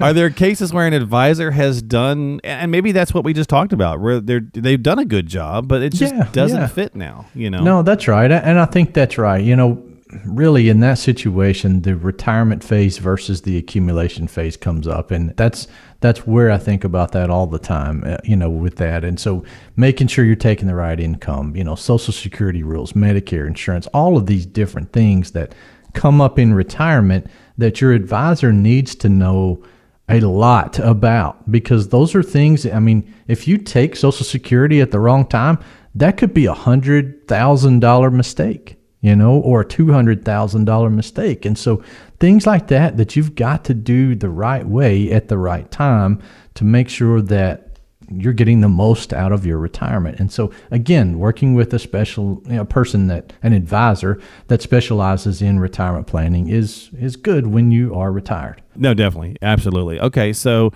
are 0.00 0.12
there 0.12 0.28
cases 0.28 0.72
where 0.72 0.86
an 0.88 0.92
advisor 0.92 1.52
has 1.52 1.80
done, 1.80 2.40
and 2.42 2.70
maybe 2.70 2.90
that's 2.90 3.14
what 3.14 3.22
we 3.24 3.32
just 3.32 3.48
talked 3.48 3.72
about, 3.72 4.00
where 4.00 4.18
they're 4.20 4.40
they've 4.40 4.82
done 4.82 4.98
a 4.98 5.04
good 5.04 5.26
job, 5.28 5.68
but 5.68 5.82
it 5.82 5.92
just 5.92 6.12
Yeah, 6.14 6.28
doesn't 6.32 6.60
yeah. 6.60 6.66
fit 6.66 6.96
now. 6.96 7.26
You 7.34 7.48
know. 7.50 7.62
No, 7.62 7.82
that's 7.82 8.08
right. 8.08 8.30
And 8.30 8.58
I 8.58 8.64
think 8.64 8.92
that's 8.92 9.18
right. 9.18 9.42
You 9.42 9.54
know, 9.54 9.82
really 10.24 10.68
in 10.68 10.80
that 10.80 10.98
situation, 10.98 11.82
the 11.82 11.96
retirement 11.96 12.64
phase 12.64 12.98
versus 12.98 13.42
the 13.42 13.56
accumulation 13.56 14.26
phase 14.26 14.56
comes 14.56 14.86
up. 14.88 15.10
And 15.12 15.30
that's 15.36 15.68
that's 16.00 16.26
where 16.26 16.50
I 16.50 16.58
think 16.58 16.82
about 16.84 17.12
that 17.12 17.30
all 17.30 17.46
the 17.46 17.58
time, 17.58 18.02
uh, 18.04 18.16
you 18.24 18.36
know, 18.36 18.50
with 18.50 18.76
that. 18.76 19.04
And 19.04 19.18
so 19.20 19.44
making 19.76 20.08
sure 20.08 20.24
you're 20.24 20.36
taking 20.36 20.66
the 20.68 20.74
right 20.74 20.98
income, 20.98 21.54
you 21.56 21.64
know, 21.64 21.74
social 21.76 22.12
security 22.12 22.62
rules, 22.62 22.92
Medicare, 22.94 23.46
insurance, 23.46 23.86
all 23.88 24.16
of 24.16 24.26
these 24.26 24.44
different 24.44 24.92
things 24.92 25.30
that 25.32 25.54
come 25.96 26.20
up 26.20 26.38
in 26.38 26.54
retirement 26.54 27.26
that 27.58 27.80
your 27.80 27.92
advisor 27.92 28.52
needs 28.52 28.94
to 28.94 29.08
know 29.08 29.64
a 30.08 30.20
lot 30.20 30.78
about 30.78 31.50
because 31.50 31.88
those 31.88 32.14
are 32.14 32.22
things 32.22 32.64
I 32.64 32.78
mean, 32.78 33.12
if 33.26 33.48
you 33.48 33.58
take 33.58 33.96
social 33.96 34.24
security 34.24 34.80
at 34.80 34.92
the 34.92 35.00
wrong 35.00 35.26
time, 35.26 35.58
that 35.96 36.16
could 36.16 36.32
be 36.32 36.46
a 36.46 36.54
hundred 36.54 37.26
thousand 37.26 37.80
dollar 37.80 38.10
mistake, 38.10 38.76
you 39.00 39.16
know, 39.16 39.40
or 39.40 39.62
a 39.62 39.66
two 39.66 39.92
hundred 39.92 40.24
thousand 40.24 40.66
dollar 40.66 40.90
mistake. 40.90 41.44
And 41.44 41.58
so 41.58 41.82
things 42.20 42.46
like 42.46 42.68
that 42.68 42.98
that 42.98 43.16
you've 43.16 43.34
got 43.34 43.64
to 43.64 43.74
do 43.74 44.14
the 44.14 44.30
right 44.30 44.66
way 44.66 45.10
at 45.10 45.28
the 45.28 45.38
right 45.38 45.68
time 45.70 46.22
to 46.54 46.64
make 46.64 46.88
sure 46.88 47.20
that 47.22 47.65
you're 48.10 48.32
getting 48.32 48.60
the 48.60 48.68
most 48.68 49.12
out 49.12 49.32
of 49.32 49.44
your 49.44 49.58
retirement. 49.58 50.20
And 50.20 50.30
so 50.30 50.52
again, 50.70 51.18
working 51.18 51.54
with 51.54 51.72
a 51.74 51.78
special 51.78 52.42
you 52.46 52.56
know, 52.56 52.64
person 52.64 53.06
that 53.08 53.32
an 53.42 53.52
advisor 53.52 54.20
that 54.48 54.62
specializes 54.62 55.42
in 55.42 55.60
retirement 55.60 56.06
planning 56.06 56.48
is 56.48 56.90
is 56.98 57.16
good 57.16 57.48
when 57.48 57.70
you 57.70 57.94
are 57.94 58.12
retired. 58.12 58.62
No, 58.74 58.94
definitely. 58.94 59.36
Absolutely. 59.42 60.00
Okay, 60.00 60.32
so 60.32 60.72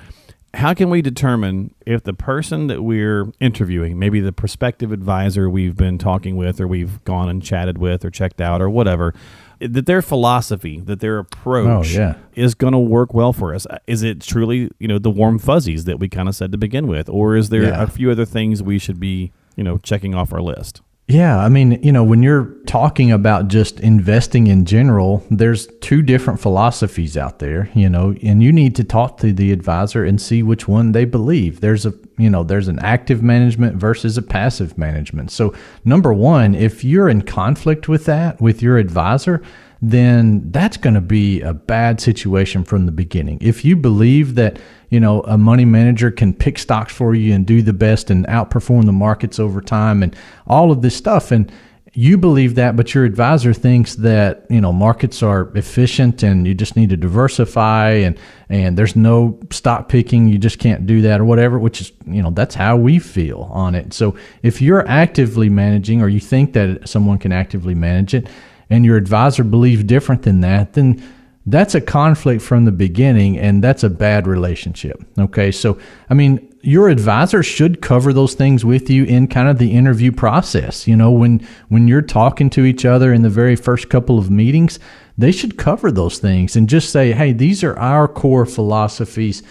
how 0.54 0.74
can 0.74 0.90
we 0.90 1.00
determine 1.00 1.74
if 1.86 2.02
the 2.02 2.12
person 2.12 2.66
that 2.66 2.82
we're 2.82 3.30
interviewing, 3.38 3.98
maybe 3.98 4.20
the 4.20 4.32
prospective 4.32 4.90
advisor 4.90 5.48
we've 5.48 5.76
been 5.76 5.96
talking 5.96 6.36
with 6.36 6.60
or 6.60 6.66
we've 6.66 7.02
gone 7.04 7.28
and 7.28 7.42
chatted 7.42 7.78
with 7.78 8.04
or 8.04 8.10
checked 8.10 8.40
out 8.40 8.60
or 8.60 8.68
whatever, 8.68 9.14
that 9.60 9.86
their 9.86 10.02
philosophy, 10.02 10.80
that 10.80 11.00
their 11.00 11.18
oh, 11.18 11.20
approach 11.20 11.96
Oh, 11.96 12.00
yeah. 12.00 12.14
is 12.34 12.54
going 12.54 12.72
to 12.72 12.78
work 12.78 13.12
well 13.14 13.32
for 13.32 13.54
us? 13.54 13.66
Uh, 13.66 13.78
is 13.86 14.02
it 14.02 14.20
truly, 14.20 14.70
you 14.78 14.88
know, 14.88 14.98
the 14.98 15.10
warm 15.10 15.38
fuzzies 15.38 15.84
that 15.84 15.98
we 15.98 16.08
kind 16.08 16.28
of 16.28 16.34
said 16.34 16.50
to 16.52 16.58
begin 16.58 16.86
with 16.86 17.08
or 17.08 17.36
is 17.36 17.48
there 17.50 17.62
Yeah. 17.64 17.82
a 17.82 17.86
few 17.86 18.10
other 18.10 18.24
things 18.24 18.62
we 18.62 18.78
should 18.78 18.98
be, 18.98 19.32
you 19.56 19.64
know, 19.64 19.78
checking 19.78 20.14
off 20.14 20.32
our 20.32 20.40
list? 20.42 20.80
Yeah, 21.10 21.38
I 21.38 21.48
mean, 21.48 21.82
you 21.82 21.90
know, 21.90 22.04
when 22.04 22.22
you're 22.22 22.44
talking 22.66 23.10
about 23.10 23.48
just 23.48 23.80
investing 23.80 24.46
in 24.46 24.64
general, 24.64 25.24
there's 25.28 25.66
two 25.80 26.02
different 26.02 26.38
philosophies 26.38 27.16
out 27.16 27.40
there, 27.40 27.68
you 27.74 27.88
know, 27.88 28.14
and 28.22 28.40
you 28.44 28.52
need 28.52 28.76
to 28.76 28.84
talk 28.84 29.16
to 29.18 29.32
the 29.32 29.50
advisor 29.50 30.04
and 30.04 30.22
see 30.22 30.44
which 30.44 30.68
one 30.68 30.92
they 30.92 31.04
believe. 31.04 31.60
There's 31.60 31.84
a, 31.84 31.94
you 32.16 32.30
know, 32.30 32.44
there's 32.44 32.68
an 32.68 32.78
active 32.78 33.24
management 33.24 33.74
versus 33.74 34.16
a 34.16 34.22
passive 34.22 34.78
management. 34.78 35.32
So, 35.32 35.52
number 35.84 36.12
1, 36.12 36.54
if 36.54 36.84
you're 36.84 37.08
in 37.08 37.22
conflict 37.22 37.88
with 37.88 38.04
that 38.04 38.40
with 38.40 38.62
your 38.62 38.78
advisor, 38.78 39.42
then 39.82 40.50
that's 40.50 40.76
going 40.76 40.94
to 40.94 41.00
be 41.00 41.40
a 41.40 41.54
bad 41.54 42.00
situation 42.00 42.64
from 42.64 42.86
the 42.86 42.92
beginning. 42.92 43.38
If 43.40 43.64
you 43.64 43.76
believe 43.76 44.34
that, 44.34 44.58
you 44.90 45.00
know, 45.00 45.22
a 45.22 45.38
money 45.38 45.64
manager 45.64 46.10
can 46.10 46.34
pick 46.34 46.58
stocks 46.58 46.92
for 46.92 47.14
you 47.14 47.32
and 47.32 47.46
do 47.46 47.62
the 47.62 47.72
best 47.72 48.10
and 48.10 48.26
outperform 48.26 48.84
the 48.84 48.92
markets 48.92 49.38
over 49.38 49.60
time 49.60 50.02
and 50.02 50.14
all 50.46 50.70
of 50.70 50.82
this 50.82 50.96
stuff 50.96 51.30
and 51.30 51.50
you 51.92 52.16
believe 52.16 52.54
that 52.54 52.76
but 52.76 52.94
your 52.94 53.04
advisor 53.04 53.52
thinks 53.52 53.96
that, 53.96 54.46
you 54.48 54.60
know, 54.60 54.72
markets 54.72 55.22
are 55.22 55.50
efficient 55.56 56.22
and 56.22 56.46
you 56.46 56.54
just 56.54 56.76
need 56.76 56.90
to 56.90 56.96
diversify 56.96 57.90
and 57.90 58.18
and 58.48 58.76
there's 58.76 58.94
no 58.94 59.38
stock 59.50 59.88
picking, 59.88 60.28
you 60.28 60.38
just 60.38 60.58
can't 60.58 60.86
do 60.86 61.00
that 61.02 61.20
or 61.20 61.24
whatever, 61.24 61.58
which 61.58 61.80
is, 61.80 61.92
you 62.06 62.22
know, 62.22 62.30
that's 62.30 62.54
how 62.54 62.76
we 62.76 62.98
feel 62.98 63.48
on 63.52 63.74
it. 63.74 63.92
So 63.92 64.16
if 64.42 64.60
you're 64.60 64.86
actively 64.86 65.48
managing 65.48 66.00
or 66.02 66.08
you 66.08 66.20
think 66.20 66.52
that 66.52 66.88
someone 66.88 67.18
can 67.18 67.32
actively 67.32 67.74
manage 67.74 68.14
it, 68.14 68.28
and 68.70 68.84
your 68.84 68.96
advisor 68.96 69.44
believes 69.44 69.84
different 69.84 70.22
than 70.22 70.40
that, 70.40 70.72
then 70.74 71.02
that's 71.46 71.74
a 71.74 71.80
conflict 71.80 72.42
from 72.42 72.64
the 72.64 72.72
beginning 72.72 73.38
and 73.38 73.64
that's 73.64 73.82
a 73.82 73.90
bad 73.90 74.26
relationship. 74.26 75.02
Okay. 75.18 75.50
So, 75.50 75.78
I 76.08 76.14
mean, 76.14 76.46
your 76.62 76.88
advisor 76.88 77.42
should 77.42 77.80
cover 77.80 78.12
those 78.12 78.34
things 78.34 78.64
with 78.64 78.90
you 78.90 79.04
in 79.04 79.26
kind 79.26 79.48
of 79.48 79.58
the 79.58 79.72
interview 79.72 80.12
process. 80.12 80.86
You 80.86 80.96
know, 80.96 81.10
when 81.10 81.46
when 81.68 81.88
you're 81.88 82.02
talking 82.02 82.50
to 82.50 82.64
each 82.64 82.84
other 82.84 83.12
in 83.12 83.22
the 83.22 83.30
very 83.30 83.56
first 83.56 83.88
couple 83.88 84.18
of 84.18 84.30
meetings, 84.30 84.78
they 85.16 85.32
should 85.32 85.56
cover 85.56 85.90
those 85.90 86.18
things 86.18 86.56
and 86.56 86.68
just 86.68 86.90
say, 86.90 87.12
"Hey, 87.12 87.32
these 87.32 87.64
are 87.64 87.78
our 87.78 88.06
core 88.06 88.44
philosophies 88.44 89.42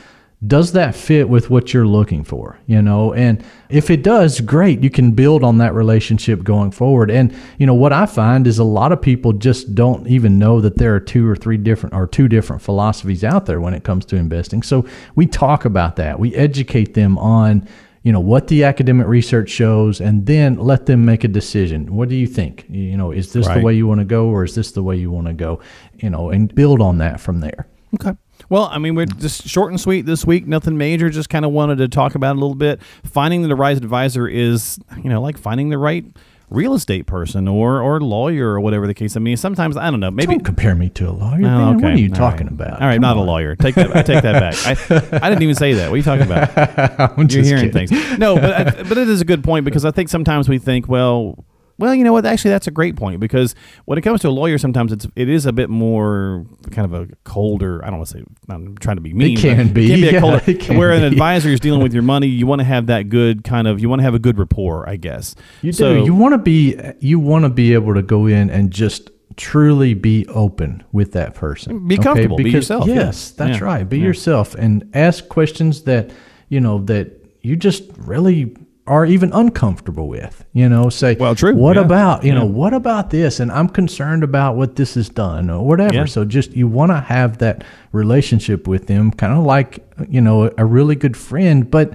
does 0.48 0.72
that 0.72 0.96
fit 0.96 1.28
with 1.28 1.50
what 1.50 1.74
you're 1.74 1.86
looking 1.86 2.24
for 2.24 2.58
you 2.66 2.82
know? 2.82 3.14
And 3.14 3.44
if 3.70 3.90
it 3.90 4.04
does 4.04 4.40
great 4.40 4.82
you 4.82 4.90
can 4.90 5.12
build 5.12 5.44
on 5.44 5.58
that 5.58 5.74
relationship 5.74 6.44
going 6.44 6.72
forward. 6.72 7.12
And 7.12 7.36
you 7.58 7.66
know 7.66 7.74
what 7.74 7.92
i 7.92 8.06
find 8.06 8.48
is 8.48 8.58
a 8.58 8.64
lot 8.64 8.92
of 8.92 9.02
people 9.02 9.34
just 9.34 9.76
don't 9.76 10.08
even 10.08 10.40
know 10.40 10.62
that 10.62 10.78
there 10.78 10.96
are 10.96 11.00
two 11.00 11.28
or 11.28 11.36
three 11.36 11.58
different 11.58 11.94
or 11.94 12.08
two 12.08 12.28
different 12.28 12.62
philosophies 12.62 13.24
out 13.24 13.46
there 13.48 13.60
when 13.60 13.74
it 13.74 13.84
comes 13.84 14.06
to 14.06 14.16
investing. 14.16 14.64
So 14.64 14.86
we 15.16 15.26
talk 15.26 15.66
about 15.66 15.98
that. 15.98 16.20
We 16.20 16.34
educate 16.36 16.94
them 16.94 17.18
on 17.18 17.68
you 18.04 18.14
know 18.14 18.22
what 18.22 18.48
the 18.48 18.64
academic 18.64 19.08
research 19.08 19.50
shows 19.50 20.00
and 20.00 20.26
then 20.26 20.56
let 20.56 20.86
them 20.86 21.04
make 21.04 21.26
a 21.26 21.28
decision. 21.28 21.94
What 21.94 22.08
do 22.08 22.16
you 22.16 22.28
think? 22.28 22.66
You 22.70 22.96
know 22.96 23.12
is 23.12 23.34
this 23.34 23.48
Right. 23.48 23.58
the 23.60 23.66
way 23.66 23.74
you 23.74 23.88
want 23.88 24.00
to 24.00 24.06
go 24.06 24.28
or 24.30 24.46
is 24.46 24.56
this 24.56 24.72
the 24.72 24.84
way 24.84 24.96
you 24.96 25.12
want 25.12 25.28
to 25.28 25.34
go? 25.34 25.60
You 25.98 26.10
know 26.10 26.30
and 26.30 26.54
build 26.56 26.82
on 26.82 27.00
that 27.00 27.20
from 27.20 27.42
there. 27.42 27.68
Okay. 27.96 28.16
Well, 28.50 28.70
I 28.72 28.80
mean, 28.80 28.96
we're 28.96 29.06
just 29.06 29.48
short 29.48 29.72
and 29.72 29.80
sweet 29.80 30.06
this 30.06 30.26
week. 30.26 30.48
Nothing 30.48 30.78
major. 30.78 31.10
Just 31.10 31.30
kind 31.30 31.46
of 31.46 31.52
wanted 31.52 31.78
to 31.78 31.88
talk 31.88 32.16
about 32.16 32.32
it 32.32 32.38
a 32.38 32.40
little 32.42 32.56
bit. 32.56 32.82
Finding 33.04 33.44
the 33.48 33.56
right 33.56 33.78
advisor 33.78 34.28
is, 34.28 34.80
you 35.04 35.10
know, 35.10 35.22
like 35.22 35.38
finding 35.38 35.70
the 35.70 35.78
right 35.78 36.04
real 36.52 36.74
estate 36.74 37.06
person 37.06 37.48
or 37.48 37.80
or 37.80 38.02
lawyer 38.02 38.48
or 38.50 38.60
whatever 38.60 38.88
the 38.88 38.94
case. 38.96 39.16
I 39.16 39.20
mean, 39.20 39.38
sometimes 39.38 39.78
I 39.78 39.92
don't 39.92 40.00
know. 40.00 40.10
Maybe. 40.10 40.34
don't 40.34 40.44
compare 40.44 40.74
me 40.74 40.90
to 40.90 41.10
a 41.10 41.12
lawyer 41.12 41.36
Oh, 41.36 41.40
man. 41.42 41.76
what 41.76 41.92
are 41.92 41.96
you 41.98 42.10
All 42.10 42.16
talking 42.16 42.48
right. 42.48 42.54
about 42.68 42.82
All 42.82 42.88
right, 42.88 42.96
Come 42.96 43.02
not 43.02 43.18
a 43.18 43.22
lawyer. 43.22 43.56
Take 43.56 43.76
that. 43.76 43.96
I 43.96 44.02
take 44.02 44.24
that 44.24 44.40
back. 44.40 44.56
I, 44.66 45.26
I 45.26 45.30
didn't 45.30 45.44
even 45.44 45.54
say 45.54 45.74
that. 45.74 45.90
What 45.92 45.94
are 45.94 45.98
you 45.98 46.04
talking 46.04 46.26
about? 46.26 47.18
You're 47.32 47.44
hearing 47.44 47.70
kidding. 47.72 47.88
things. 47.88 48.18
No, 48.18 48.34
but 48.36 48.52
I, 48.80 48.84
but 48.84 48.98
it 48.98 49.08
is 49.10 49.22
a 49.22 49.26
good 49.26 49.44
point 49.44 49.64
because 49.64 49.86
I 49.86 49.92
think 49.92 50.10
sometimes 50.10 50.50
we 50.50 50.58
think, 50.58 50.88
well, 50.90 51.46
well, 51.80 51.96
you 51.96 52.04
know 52.04 52.14
what? 52.14 52.26
Actually, 52.26 52.52
that's 52.52 52.68
a 52.68 52.72
great 52.72 52.96
point 52.96 53.20
because 53.20 53.56
when 53.86 53.98
it 53.98 54.02
comes 54.02 54.22
to 54.22 54.30
a 54.30 54.32
lawyer, 54.32 54.58
sometimes 54.58 54.92
it's 54.92 55.08
it 55.16 55.30
is 55.30 55.46
a 55.46 55.52
bit 55.54 55.70
more 55.70 56.46
kind 56.72 56.86
of 56.86 56.94
a 56.94 57.08
colder. 57.24 57.84
I 57.84 57.90
don't 57.90 57.98
want 58.00 58.10
to 58.10 58.18
say. 58.20 58.24
I'm 58.50 58.78
trying 58.78 58.98
to 58.98 59.02
be 59.02 59.14
mean. 59.14 59.36
but 59.36 59.42
can 59.42 59.74
be, 59.74 59.86
It 59.86 59.96
can 59.96 60.02
be 60.02 60.08
a 60.10 60.12
yeah, 60.14 60.20
colder. 60.20 60.42
it 60.46 60.60
can 60.60 60.78
where 60.78 60.92
an 60.92 61.04
advisor 61.04 61.50
is 61.50 61.60
dealing 61.60 61.82
with 61.82 61.94
your 61.94 62.04
money, 62.04 62.28
you 62.28 62.46
want 62.46 62.60
to 62.60 62.66
have 62.66 62.88
that 62.88 63.10
good 63.10 63.44
kind 63.44 63.68
of. 63.68 63.80
You 63.80 63.90
want 63.90 64.00
to 64.00 64.04
have 64.04 64.14
a 64.14 64.20
good 64.20 64.38
rapport, 64.38 64.88
I 64.88 64.98
guess. 64.98 65.36
You 65.62 65.72
So- 65.72 65.96
do. 66.00 66.06
You 66.06 66.14
want 66.14 66.34
to 66.34 66.38
be. 66.38 66.80
You 67.00 67.20
want 67.20 67.46
to 67.46 67.50
be 67.50 67.74
able 67.74 67.94
to 67.96 68.02
go 68.02 68.28
in 68.28 68.50
and 68.50 68.72
just 68.72 69.10
truly 69.38 69.94
be 69.94 70.26
open 70.28 70.84
with 70.92 71.14
that 71.14 71.34
person. 71.34 71.88
Be 71.88 71.98
comfortable. 71.98 72.36
Be 72.36 72.50
yourself, 72.50 72.88
yeah. 72.88 72.96
Yes, 72.96 73.32
that's 73.32 73.60
Yeah. 73.60 73.64
right. 73.64 73.88
Be 73.88 73.98
Yeah. 73.98 74.04
yourself 74.08 74.54
and 74.56 74.84
ask 74.94 75.30
questions 75.30 75.84
that 75.84 76.12
you 76.50 76.60
know 76.60 76.80
that 76.86 77.24
you 77.42 77.56
just 77.56 77.84
really 77.98 78.54
are 78.90 79.06
even 79.06 79.32
uncomfortable 79.32 80.08
with. 80.10 80.44
You 80.54 80.68
know, 80.68 80.90
say, 80.90 81.16
Well, 81.20 81.36
true. 81.36 81.56
What 81.56 81.76
Yeah. 81.78 81.84
about 81.84 82.24
you 82.26 82.34
know 82.34 82.46
what 82.46 82.74
about 82.74 83.10
this? 83.12 83.40
And 83.40 83.52
I'm 83.52 83.70
concerned 83.70 84.24
about 84.24 84.58
what 84.58 84.76
this 84.76 84.96
has 84.96 85.08
done 85.10 85.50
or 85.50 85.66
whatever. 85.66 85.94
Yeah. 85.94 86.06
So 86.06 86.26
just 86.26 86.52
you 86.56 86.68
want 86.68 86.92
to 86.92 87.00
have 87.00 87.38
that 87.38 87.64
relationship 87.94 88.68
with 88.68 88.88
them, 88.88 89.12
kind 89.12 89.34
of 89.34 89.46
like 89.46 89.80
you 90.10 90.20
know 90.22 90.52
a 90.58 90.66
really 90.66 90.96
good 90.96 91.16
friend, 91.16 91.70
but 91.70 91.94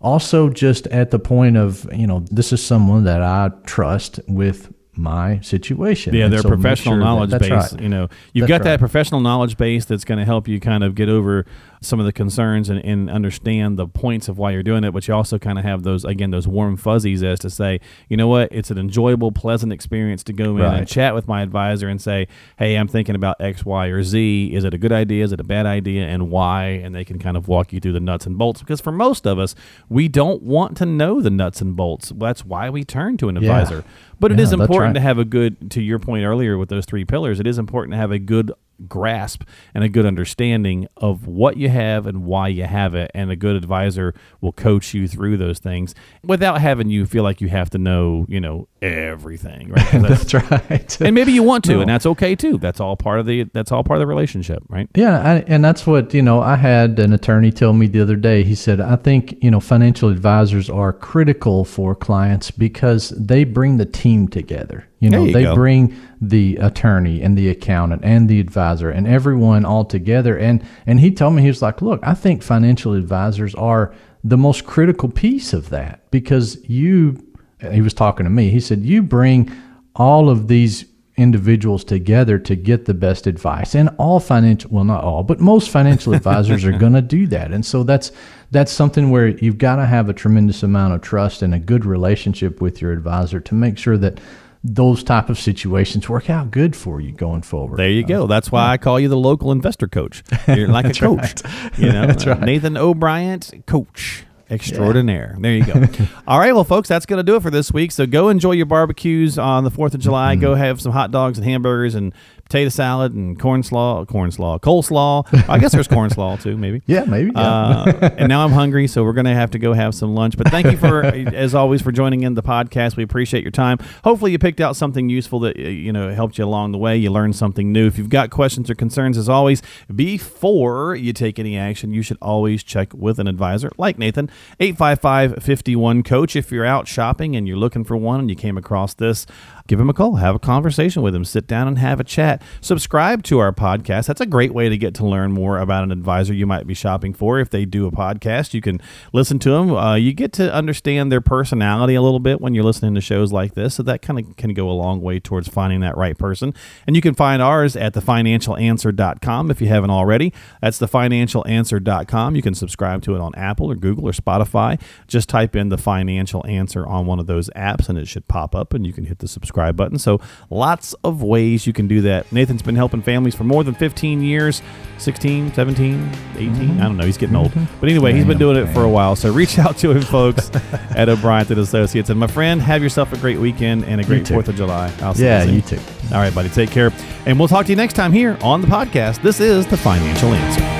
also 0.00 0.48
just 0.48 0.86
at 0.88 1.10
the 1.10 1.18
point 1.18 1.56
of 1.56 1.86
you 1.92 2.06
know 2.06 2.24
this 2.30 2.52
is 2.52 2.64
someone 2.64 3.04
that 3.04 3.22
I 3.22 3.50
trust 3.66 4.20
with 4.28 4.72
my 4.96 5.40
situation. 5.40 6.14
Yeah, 6.14 6.24
And 6.24 6.32
their 6.32 6.42
so 6.42 6.48
professional 6.48 6.94
sure 6.94 7.00
knowledge 7.02 7.30
that's 7.30 7.48
base. 7.48 7.72
right. 7.72 7.80
You 7.82 7.88
know, 7.88 8.08
you've 8.34 8.48
That's 8.48 8.58
got 8.58 8.64
that 8.64 8.78
professional 8.80 9.20
knowledge 9.20 9.56
base 9.56 9.84
that's 9.86 10.04
going 10.04 10.18
to 10.18 10.24
help 10.26 10.46
you 10.48 10.60
kind 10.60 10.84
of 10.84 10.94
get 10.94 11.08
over 11.08 11.46
some 11.82 11.98
of 11.98 12.06
the 12.06 12.12
concerns 12.12 12.68
and, 12.68 12.84
and 12.84 13.08
understand 13.10 13.78
the 13.78 13.86
points 13.86 14.28
of 14.28 14.36
why 14.38 14.50
you're 14.50 14.62
doing 14.62 14.84
it. 14.84 14.90
But 14.92 15.08
you 15.08 15.14
also 15.14 15.38
kind 15.38 15.58
of 15.58 15.64
have 15.64 15.82
those 15.82 16.04
again 16.04 16.30
those 16.30 16.46
warm 16.46 16.76
fuzzies 16.76 17.22
as 17.22 17.38
to 17.40 17.50
say, 17.50 17.80
you 18.08 18.16
know 18.16 18.28
what, 18.28 18.48
it's 18.52 18.70
an 18.70 18.78
enjoyable, 18.78 19.32
pleasant 19.32 19.72
experience 19.72 20.22
to 20.24 20.32
go 20.32 20.56
in 20.56 20.62
and 20.62 20.86
chat 20.88 21.14
with 21.14 21.26
my 21.26 21.42
advisor 21.42 21.88
and 21.88 22.00
say, 22.00 22.28
hey, 22.58 22.76
I'm 22.76 22.88
thinking 22.88 23.14
about 23.14 23.36
X, 23.40 23.64
Y, 23.64 23.86
or 23.86 24.02
Z. 24.02 24.50
Is 24.54 24.64
it 24.64 24.74
a 24.74 24.78
good 24.78 24.92
idea? 24.92 25.24
Is 25.24 25.32
it 25.32 25.40
a 25.40 25.44
bad 25.44 25.66
idea? 25.66 26.06
And 26.06 26.30
why? 26.30 26.66
And 26.66 26.94
they 26.94 27.04
can 27.04 27.18
kind 27.18 27.36
of 27.36 27.48
walk 27.48 27.72
you 27.72 27.80
through 27.80 27.92
the 27.92 28.00
nuts 28.00 28.26
and 28.26 28.36
bolts. 28.36 28.60
Because 28.60 28.80
for 28.80 28.92
most 28.92 29.26
of 29.26 29.38
us, 29.38 29.54
we 29.88 30.08
don't 30.08 30.42
want 30.42 30.76
to 30.78 30.86
know 30.86 31.20
the 31.20 31.30
nuts 31.30 31.60
and 31.60 31.74
bolts. 31.76 32.12
That's 32.16 32.44
why 32.44 32.68
we 32.70 32.84
turn 32.84 33.16
to 33.18 33.28
an 33.28 33.36
Yeah. 33.36 33.40
advisor. 33.42 33.84
But 34.18 34.32
it 34.32 34.38
Yeah, 34.38 34.44
is 34.44 34.50
that's 34.50 34.60
important 34.60 34.88
right. 34.96 35.00
to 35.00 35.00
have 35.00 35.18
a 35.18 35.24
good 35.24 35.70
to 35.70 35.80
your 35.80 35.98
point 35.98 36.24
earlier 36.24 36.58
with 36.58 36.68
those 36.68 36.84
three 36.84 37.04
pillars 37.06 37.40
it 37.40 37.46
is 37.46 37.58
important 37.58 37.92
to 37.92 37.96
have 37.96 38.10
a 38.12 38.18
good 38.18 38.52
grasp 38.88 39.42
and 39.74 39.84
a 39.84 39.88
good 39.88 40.06
understanding 40.06 40.86
of 40.96 41.26
what 41.26 41.56
you 41.56 41.68
have 41.68 42.06
and 42.06 42.24
why 42.24 42.48
you 42.48 42.64
have 42.64 42.94
it 42.94 43.10
and 43.14 43.30
a 43.30 43.36
good 43.36 43.56
advisor 43.56 44.14
will 44.40 44.52
coach 44.52 44.94
you 44.94 45.06
through 45.08 45.36
those 45.36 45.58
things 45.58 45.94
without 46.24 46.60
having 46.60 46.88
you 46.88 47.06
feel 47.06 47.22
like 47.22 47.40
you 47.40 47.48
have 47.48 47.68
to 47.70 47.78
know 47.78 48.24
you 48.28 48.40
know 48.40 48.66
everything 48.82 49.68
right 49.70 49.92
that's- 49.92 50.30
That's 50.30 50.60
right. 50.70 51.00
and 51.00 51.14
maybe 51.14 51.32
you 51.32 51.42
want 51.42 51.64
to 51.64 51.74
No. 51.74 51.80
and 51.80 51.88
that's 51.90 52.06
okay 52.06 52.34
too 52.34 52.58
that's 52.58 52.80
all 52.80 52.96
part 52.96 53.20
of 53.20 53.26
the 53.26 53.44
that's 53.52 53.72
all 53.72 53.84
part 53.84 53.98
of 53.98 54.00
the 54.00 54.06
relationship 54.06 54.62
right 54.68 54.88
Yeah, 54.94 55.20
I, 55.20 55.34
and 55.46 55.64
that's 55.64 55.86
what 55.86 56.12
you 56.14 56.22
know. 56.22 56.40
I 56.40 56.56
had 56.56 56.98
an 56.98 57.12
attorney 57.12 57.50
tell 57.52 57.72
me 57.72 57.86
the 57.86 58.00
other 58.00 58.16
day. 58.16 58.42
He 58.44 58.54
said, 58.54 58.80
"I 58.80 58.96
think 58.96 59.36
you 59.42 59.50
know 59.50 59.60
financial 59.60 60.08
advisors 60.08 60.68
are 60.70 60.92
critical 60.92 61.64
for 61.64 61.94
clients 61.94 62.50
because 62.50 63.10
they 63.10 63.44
bring 63.44 63.76
the 63.76 63.84
team 63.86 64.28
together. 64.28 64.86
You 65.00 65.08
know, 65.08 65.24
you 65.24 65.32
they 65.32 65.44
go. 65.44 65.54
bring 65.54 65.96
the 66.20 66.56
attorney 66.56 67.22
and 67.22 67.36
the 67.36 67.48
accountant 67.48 68.04
and 68.04 68.28
the 68.28 68.38
advisor 68.38 68.90
and 68.90 69.08
everyone 69.08 69.64
all 69.64 69.84
together. 69.84 70.38
And 70.38 70.62
and 70.86 71.00
he 71.00 71.10
told 71.10 71.34
me 71.34 71.42
he 71.42 71.48
was 71.48 71.62
like, 71.62 71.82
look, 71.82 72.00
I 72.02 72.14
think 72.14 72.42
financial 72.42 72.92
advisors 72.92 73.54
are 73.54 73.94
the 74.22 74.36
most 74.36 74.66
critical 74.66 75.08
piece 75.08 75.52
of 75.52 75.70
that 75.70 76.10
because 76.10 76.62
you. 76.68 77.26
He 77.72 77.82
was 77.82 77.92
talking 77.92 78.24
to 78.24 78.30
me. 78.30 78.48
He 78.48 78.58
said, 78.58 78.86
you 78.86 79.02
bring 79.02 79.52
all 79.94 80.30
of 80.30 80.48
these 80.48 80.86
individuals 81.20 81.84
together 81.84 82.38
to 82.38 82.56
get 82.56 82.86
the 82.86 82.94
best 82.94 83.26
advice 83.26 83.74
and 83.74 83.90
all 83.98 84.18
financial 84.18 84.70
well 84.70 84.84
not 84.84 85.04
all 85.04 85.22
but 85.22 85.38
most 85.38 85.68
financial 85.68 86.14
advisors 86.14 86.64
are 86.64 86.72
going 86.78 86.94
to 86.94 87.02
do 87.02 87.26
that 87.26 87.52
and 87.52 87.66
so 87.66 87.82
that's 87.82 88.10
that's 88.50 88.72
something 88.72 89.10
where 89.10 89.28
you've 89.28 89.58
got 89.58 89.76
to 89.76 89.84
have 89.84 90.08
a 90.08 90.14
tremendous 90.14 90.62
amount 90.62 90.94
of 90.94 91.02
trust 91.02 91.42
and 91.42 91.54
a 91.54 91.58
good 91.58 91.84
relationship 91.84 92.62
with 92.62 92.80
your 92.80 92.92
advisor 92.92 93.38
to 93.38 93.54
make 93.54 93.76
sure 93.76 93.98
that 93.98 94.18
those 94.62 95.02
type 95.02 95.30
of 95.30 95.38
situations 95.38 96.08
work 96.08 96.28
out 96.28 96.50
good 96.50 96.76
for 96.76 97.00
you 97.00 97.12
going 97.12 97.40
forward 97.40 97.78
there 97.78 97.88
you 97.88 98.04
go. 98.04 98.26
That's 98.26 98.52
why 98.52 98.70
i 98.70 98.76
call 98.76 99.00
you 99.00 99.08
the 99.08 99.16
local 99.16 99.52
investor 99.52 99.88
coach. 99.88 100.22
You're 100.48 100.68
like 100.68 100.84
a 100.84 100.92
coach 100.92 101.42
you 101.78 101.90
know? 101.90 102.06
That's 102.06 102.26
right. 102.26 102.40
nathan 102.40 102.76
o'brien 102.76 103.40
coach. 103.66 104.24
Extraordinaire. 104.50 105.36
There 105.38 105.52
you 105.54 105.64
go. 105.64 105.84
All 106.26 106.38
right 106.38 106.52
well 106.52 106.64
folks 106.64 106.88
that's 106.88 107.06
going 107.06 107.18
to 107.18 107.22
do 107.22 107.36
it 107.36 107.42
for 107.42 107.50
this 107.50 107.72
week. 107.72 107.92
So 107.92 108.04
go 108.04 108.28
enjoy 108.28 108.52
your 108.52 108.66
barbecues 108.66 109.38
on 109.38 109.64
the 109.64 109.70
4th 109.70 109.94
of 109.94 110.00
july. 110.00 110.34
Mm-hmm. 110.34 110.40
go 110.42 110.54
have 110.54 110.80
some 110.80 110.92
hot 110.92 111.10
dogs 111.10 111.38
and 111.38 111.46
hamburgers 111.46 111.94
and 111.94 112.12
potato 112.50 112.68
salad 112.68 113.14
and 113.14 113.38
corn 113.38 113.62
slaw, 113.62 114.04
corn 114.04 114.32
slaw, 114.32 114.58
coleslaw. 114.58 115.24
I 115.48 115.58
guess 115.58 115.70
there's 115.70 115.86
corn 115.86 116.10
slaw 116.10 116.36
too, 116.36 116.56
maybe. 116.56 116.82
Yeah, 116.90 117.04
maybe. 117.04 117.30
Yeah. 117.32 117.40
Uh, 117.40 118.10
and 118.18 118.28
now 118.28 118.44
I'm 118.44 118.50
hungry, 118.50 118.88
so 118.88 119.04
we're 119.04 119.12
going 119.12 119.26
to 119.26 119.34
have 119.34 119.52
to 119.52 119.60
go 119.60 119.72
have 119.74 119.94
some 119.94 120.12
lunch. 120.16 120.36
But 120.36 120.48
thank 120.48 120.66
you 120.66 120.76
for, 120.76 121.04
as 121.04 121.54
always, 121.54 121.82
for 121.82 121.92
joining 121.92 122.22
in 122.24 122.34
the 122.34 122.42
podcast. 122.42 122.96
We 122.96 123.04
appreciate 123.04 123.44
your 123.44 123.52
time. 123.52 123.78
Hopefully, 124.02 124.32
you 124.32 124.38
picked 124.40 124.60
out 124.60 124.74
something 124.74 125.08
useful 125.08 125.38
that 125.40 125.56
you 125.56 125.92
know 125.92 126.12
helped 126.12 126.36
you 126.38 126.44
along 126.44 126.72
the 126.72 126.78
way. 126.78 126.96
You 126.96 127.10
learned 127.12 127.36
something 127.36 127.70
new. 127.70 127.86
If 127.86 127.96
you've 127.96 128.08
got 128.08 128.30
questions 128.30 128.68
or 128.70 128.74
concerns, 128.74 129.16
as 129.16 129.28
always, 129.28 129.62
before 129.94 130.96
you 130.96 131.12
take 131.12 131.38
any 131.38 131.56
action, 131.56 131.92
you 131.92 132.02
should 132.02 132.18
always 132.20 132.64
check 132.64 132.92
with 132.92 133.20
an 133.20 133.28
advisor 133.28 133.70
like 133.78 133.98
Nathan. 133.98 134.28
855 134.58 135.44
51 135.44 136.02
Coach. 136.02 136.34
If 136.34 136.50
you're 136.50 136.66
out 136.66 136.88
shopping 136.88 137.36
and 137.36 137.46
you're 137.46 137.56
looking 137.56 137.84
for 137.84 137.96
one 137.96 138.18
and 138.18 138.28
you 138.28 138.36
came 138.36 138.58
across 138.58 138.94
this, 138.94 139.26
give 139.66 139.80
him 139.80 139.88
a 139.90 139.94
call, 139.94 140.16
have 140.16 140.34
a 140.34 140.38
conversation 140.38 141.02
with 141.02 141.14
him, 141.14 141.24
sit 141.24 141.46
down 141.46 141.68
and 141.68 141.78
have 141.78 142.00
a 142.00 142.04
chat. 142.04 142.42
Subscribe 142.60 143.22
to 143.24 143.38
our 143.38 143.52
podcast. 143.52 144.06
That's 144.06 144.20
a 144.20 144.26
great 144.26 144.52
way 144.52 144.68
to 144.68 144.76
get 144.76 144.94
to 144.96 145.06
learn 145.06 145.32
more 145.32 145.58
about 145.58 145.84
an 145.84 145.92
advisor 145.92 146.34
you 146.34 146.46
might 146.46 146.66
be 146.66 146.74
shopping 146.74 147.14
for. 147.14 147.38
If 147.38 147.50
they 147.50 147.64
do 147.64 147.86
a 147.86 147.90
podcast, 147.90 148.54
you 148.54 148.60
can 148.60 148.80
listen 149.12 149.38
to 149.40 149.50
them. 149.50 149.74
Uh, 149.74 149.94
you 149.94 150.12
get 150.12 150.32
to 150.34 150.52
understand 150.52 151.12
their 151.12 151.20
personality 151.20 151.94
a 151.94 152.02
little 152.02 152.18
bit 152.18 152.40
when 152.40 152.54
you're 152.54 152.64
listening 152.64 152.94
to 152.94 153.00
shows 153.00 153.32
like 153.32 153.54
this. 153.54 153.74
So 153.74 153.82
that 153.84 154.02
kind 154.02 154.18
of 154.18 154.36
can 154.36 154.54
go 154.54 154.68
a 154.68 154.72
long 154.72 155.00
way 155.00 155.20
towards 155.20 155.48
finding 155.48 155.80
that 155.80 155.96
right 155.96 156.16
person. 156.16 156.54
And 156.86 156.96
you 156.96 157.02
can 157.02 157.14
find 157.14 157.40
ours 157.40 157.76
at 157.76 157.94
thefinancialanswer.com 157.94 159.50
if 159.50 159.60
you 159.60 159.68
haven't 159.68 159.90
already. 159.90 160.32
That's 160.60 160.78
thefinancialanswer.com. 160.78 162.36
You 162.36 162.42
can 162.42 162.54
subscribe 162.54 163.02
to 163.02 163.14
it 163.14 163.20
on 163.20 163.34
Apple 163.34 163.70
or 163.70 163.76
Google 163.76 164.08
or 164.08 164.12
Spotify. 164.12 164.80
Just 165.06 165.28
type 165.28 165.54
in 165.54 165.68
the 165.68 165.78
financial 165.78 166.44
answer 166.46 166.86
on 166.86 167.06
one 167.06 167.18
of 167.18 167.26
those 167.26 167.50
apps 167.50 167.88
and 167.88 167.98
it 167.98 168.08
should 168.08 168.26
pop 168.28 168.54
up 168.54 168.74
and 168.74 168.86
you 168.86 168.92
can 168.92 169.04
hit 169.04 169.18
the 169.18 169.28
subscribe 169.28 169.59
subscribe 169.60 169.76
button. 169.76 169.98
So 169.98 170.20
lots 170.48 170.94
of 171.04 171.22
ways 171.22 171.66
you 171.66 171.72
can 171.72 171.86
do 171.86 172.00
that. 172.02 172.30
Nathan's 172.32 172.62
been 172.62 172.76
helping 172.76 173.02
families 173.02 173.34
for 173.34 173.44
more 173.44 173.64
than 173.64 173.74
15 173.74 174.22
years 174.22 174.62
16, 174.98 175.54
17, 175.54 176.10
18. 176.36 176.50
Mm-hmm. 176.52 176.80
I 176.80 176.82
don't 176.84 176.96
know. 176.98 177.06
He's 177.06 177.16
getting 177.16 177.36
old. 177.36 177.52
But 177.80 177.88
anyway, 177.88 178.12
he's 178.12 178.26
been 178.26 178.38
doing 178.38 178.56
it 178.56 178.66
for 178.72 178.82
a 178.82 178.88
while. 178.88 179.16
So 179.16 179.32
reach 179.32 179.58
out 179.58 179.78
to 179.78 179.92
him, 179.92 180.02
folks, 180.02 180.50
at 180.94 181.08
O'Brien 181.08 181.46
and 181.48 181.58
Associates. 181.58 182.10
And 182.10 182.20
my 182.20 182.26
friend, 182.26 182.60
have 182.60 182.82
yourself 182.82 183.12
a 183.12 183.16
great 183.16 183.38
weekend 183.38 183.84
and 183.84 184.00
a 184.00 184.04
great 184.04 184.24
4th 184.24 184.48
of 184.48 184.56
July. 184.56 184.92
I'll 185.00 185.16
yeah, 185.16 185.44
you, 185.44 185.52
Yeah, 185.52 185.56
you 185.56 185.62
too. 185.62 185.80
All 186.12 186.20
right, 186.20 186.34
buddy. 186.34 186.50
Take 186.50 186.70
care. 186.70 186.92
And 187.24 187.38
we'll 187.38 187.48
talk 187.48 187.66
to 187.66 187.72
you 187.72 187.76
next 187.76 187.94
time 187.94 188.12
here 188.12 188.36
on 188.42 188.60
the 188.60 188.66
podcast. 188.66 189.22
This 189.22 189.40
is 189.40 189.66
The 189.66 189.76
Financial 189.76 190.32
Answer. 190.32 190.79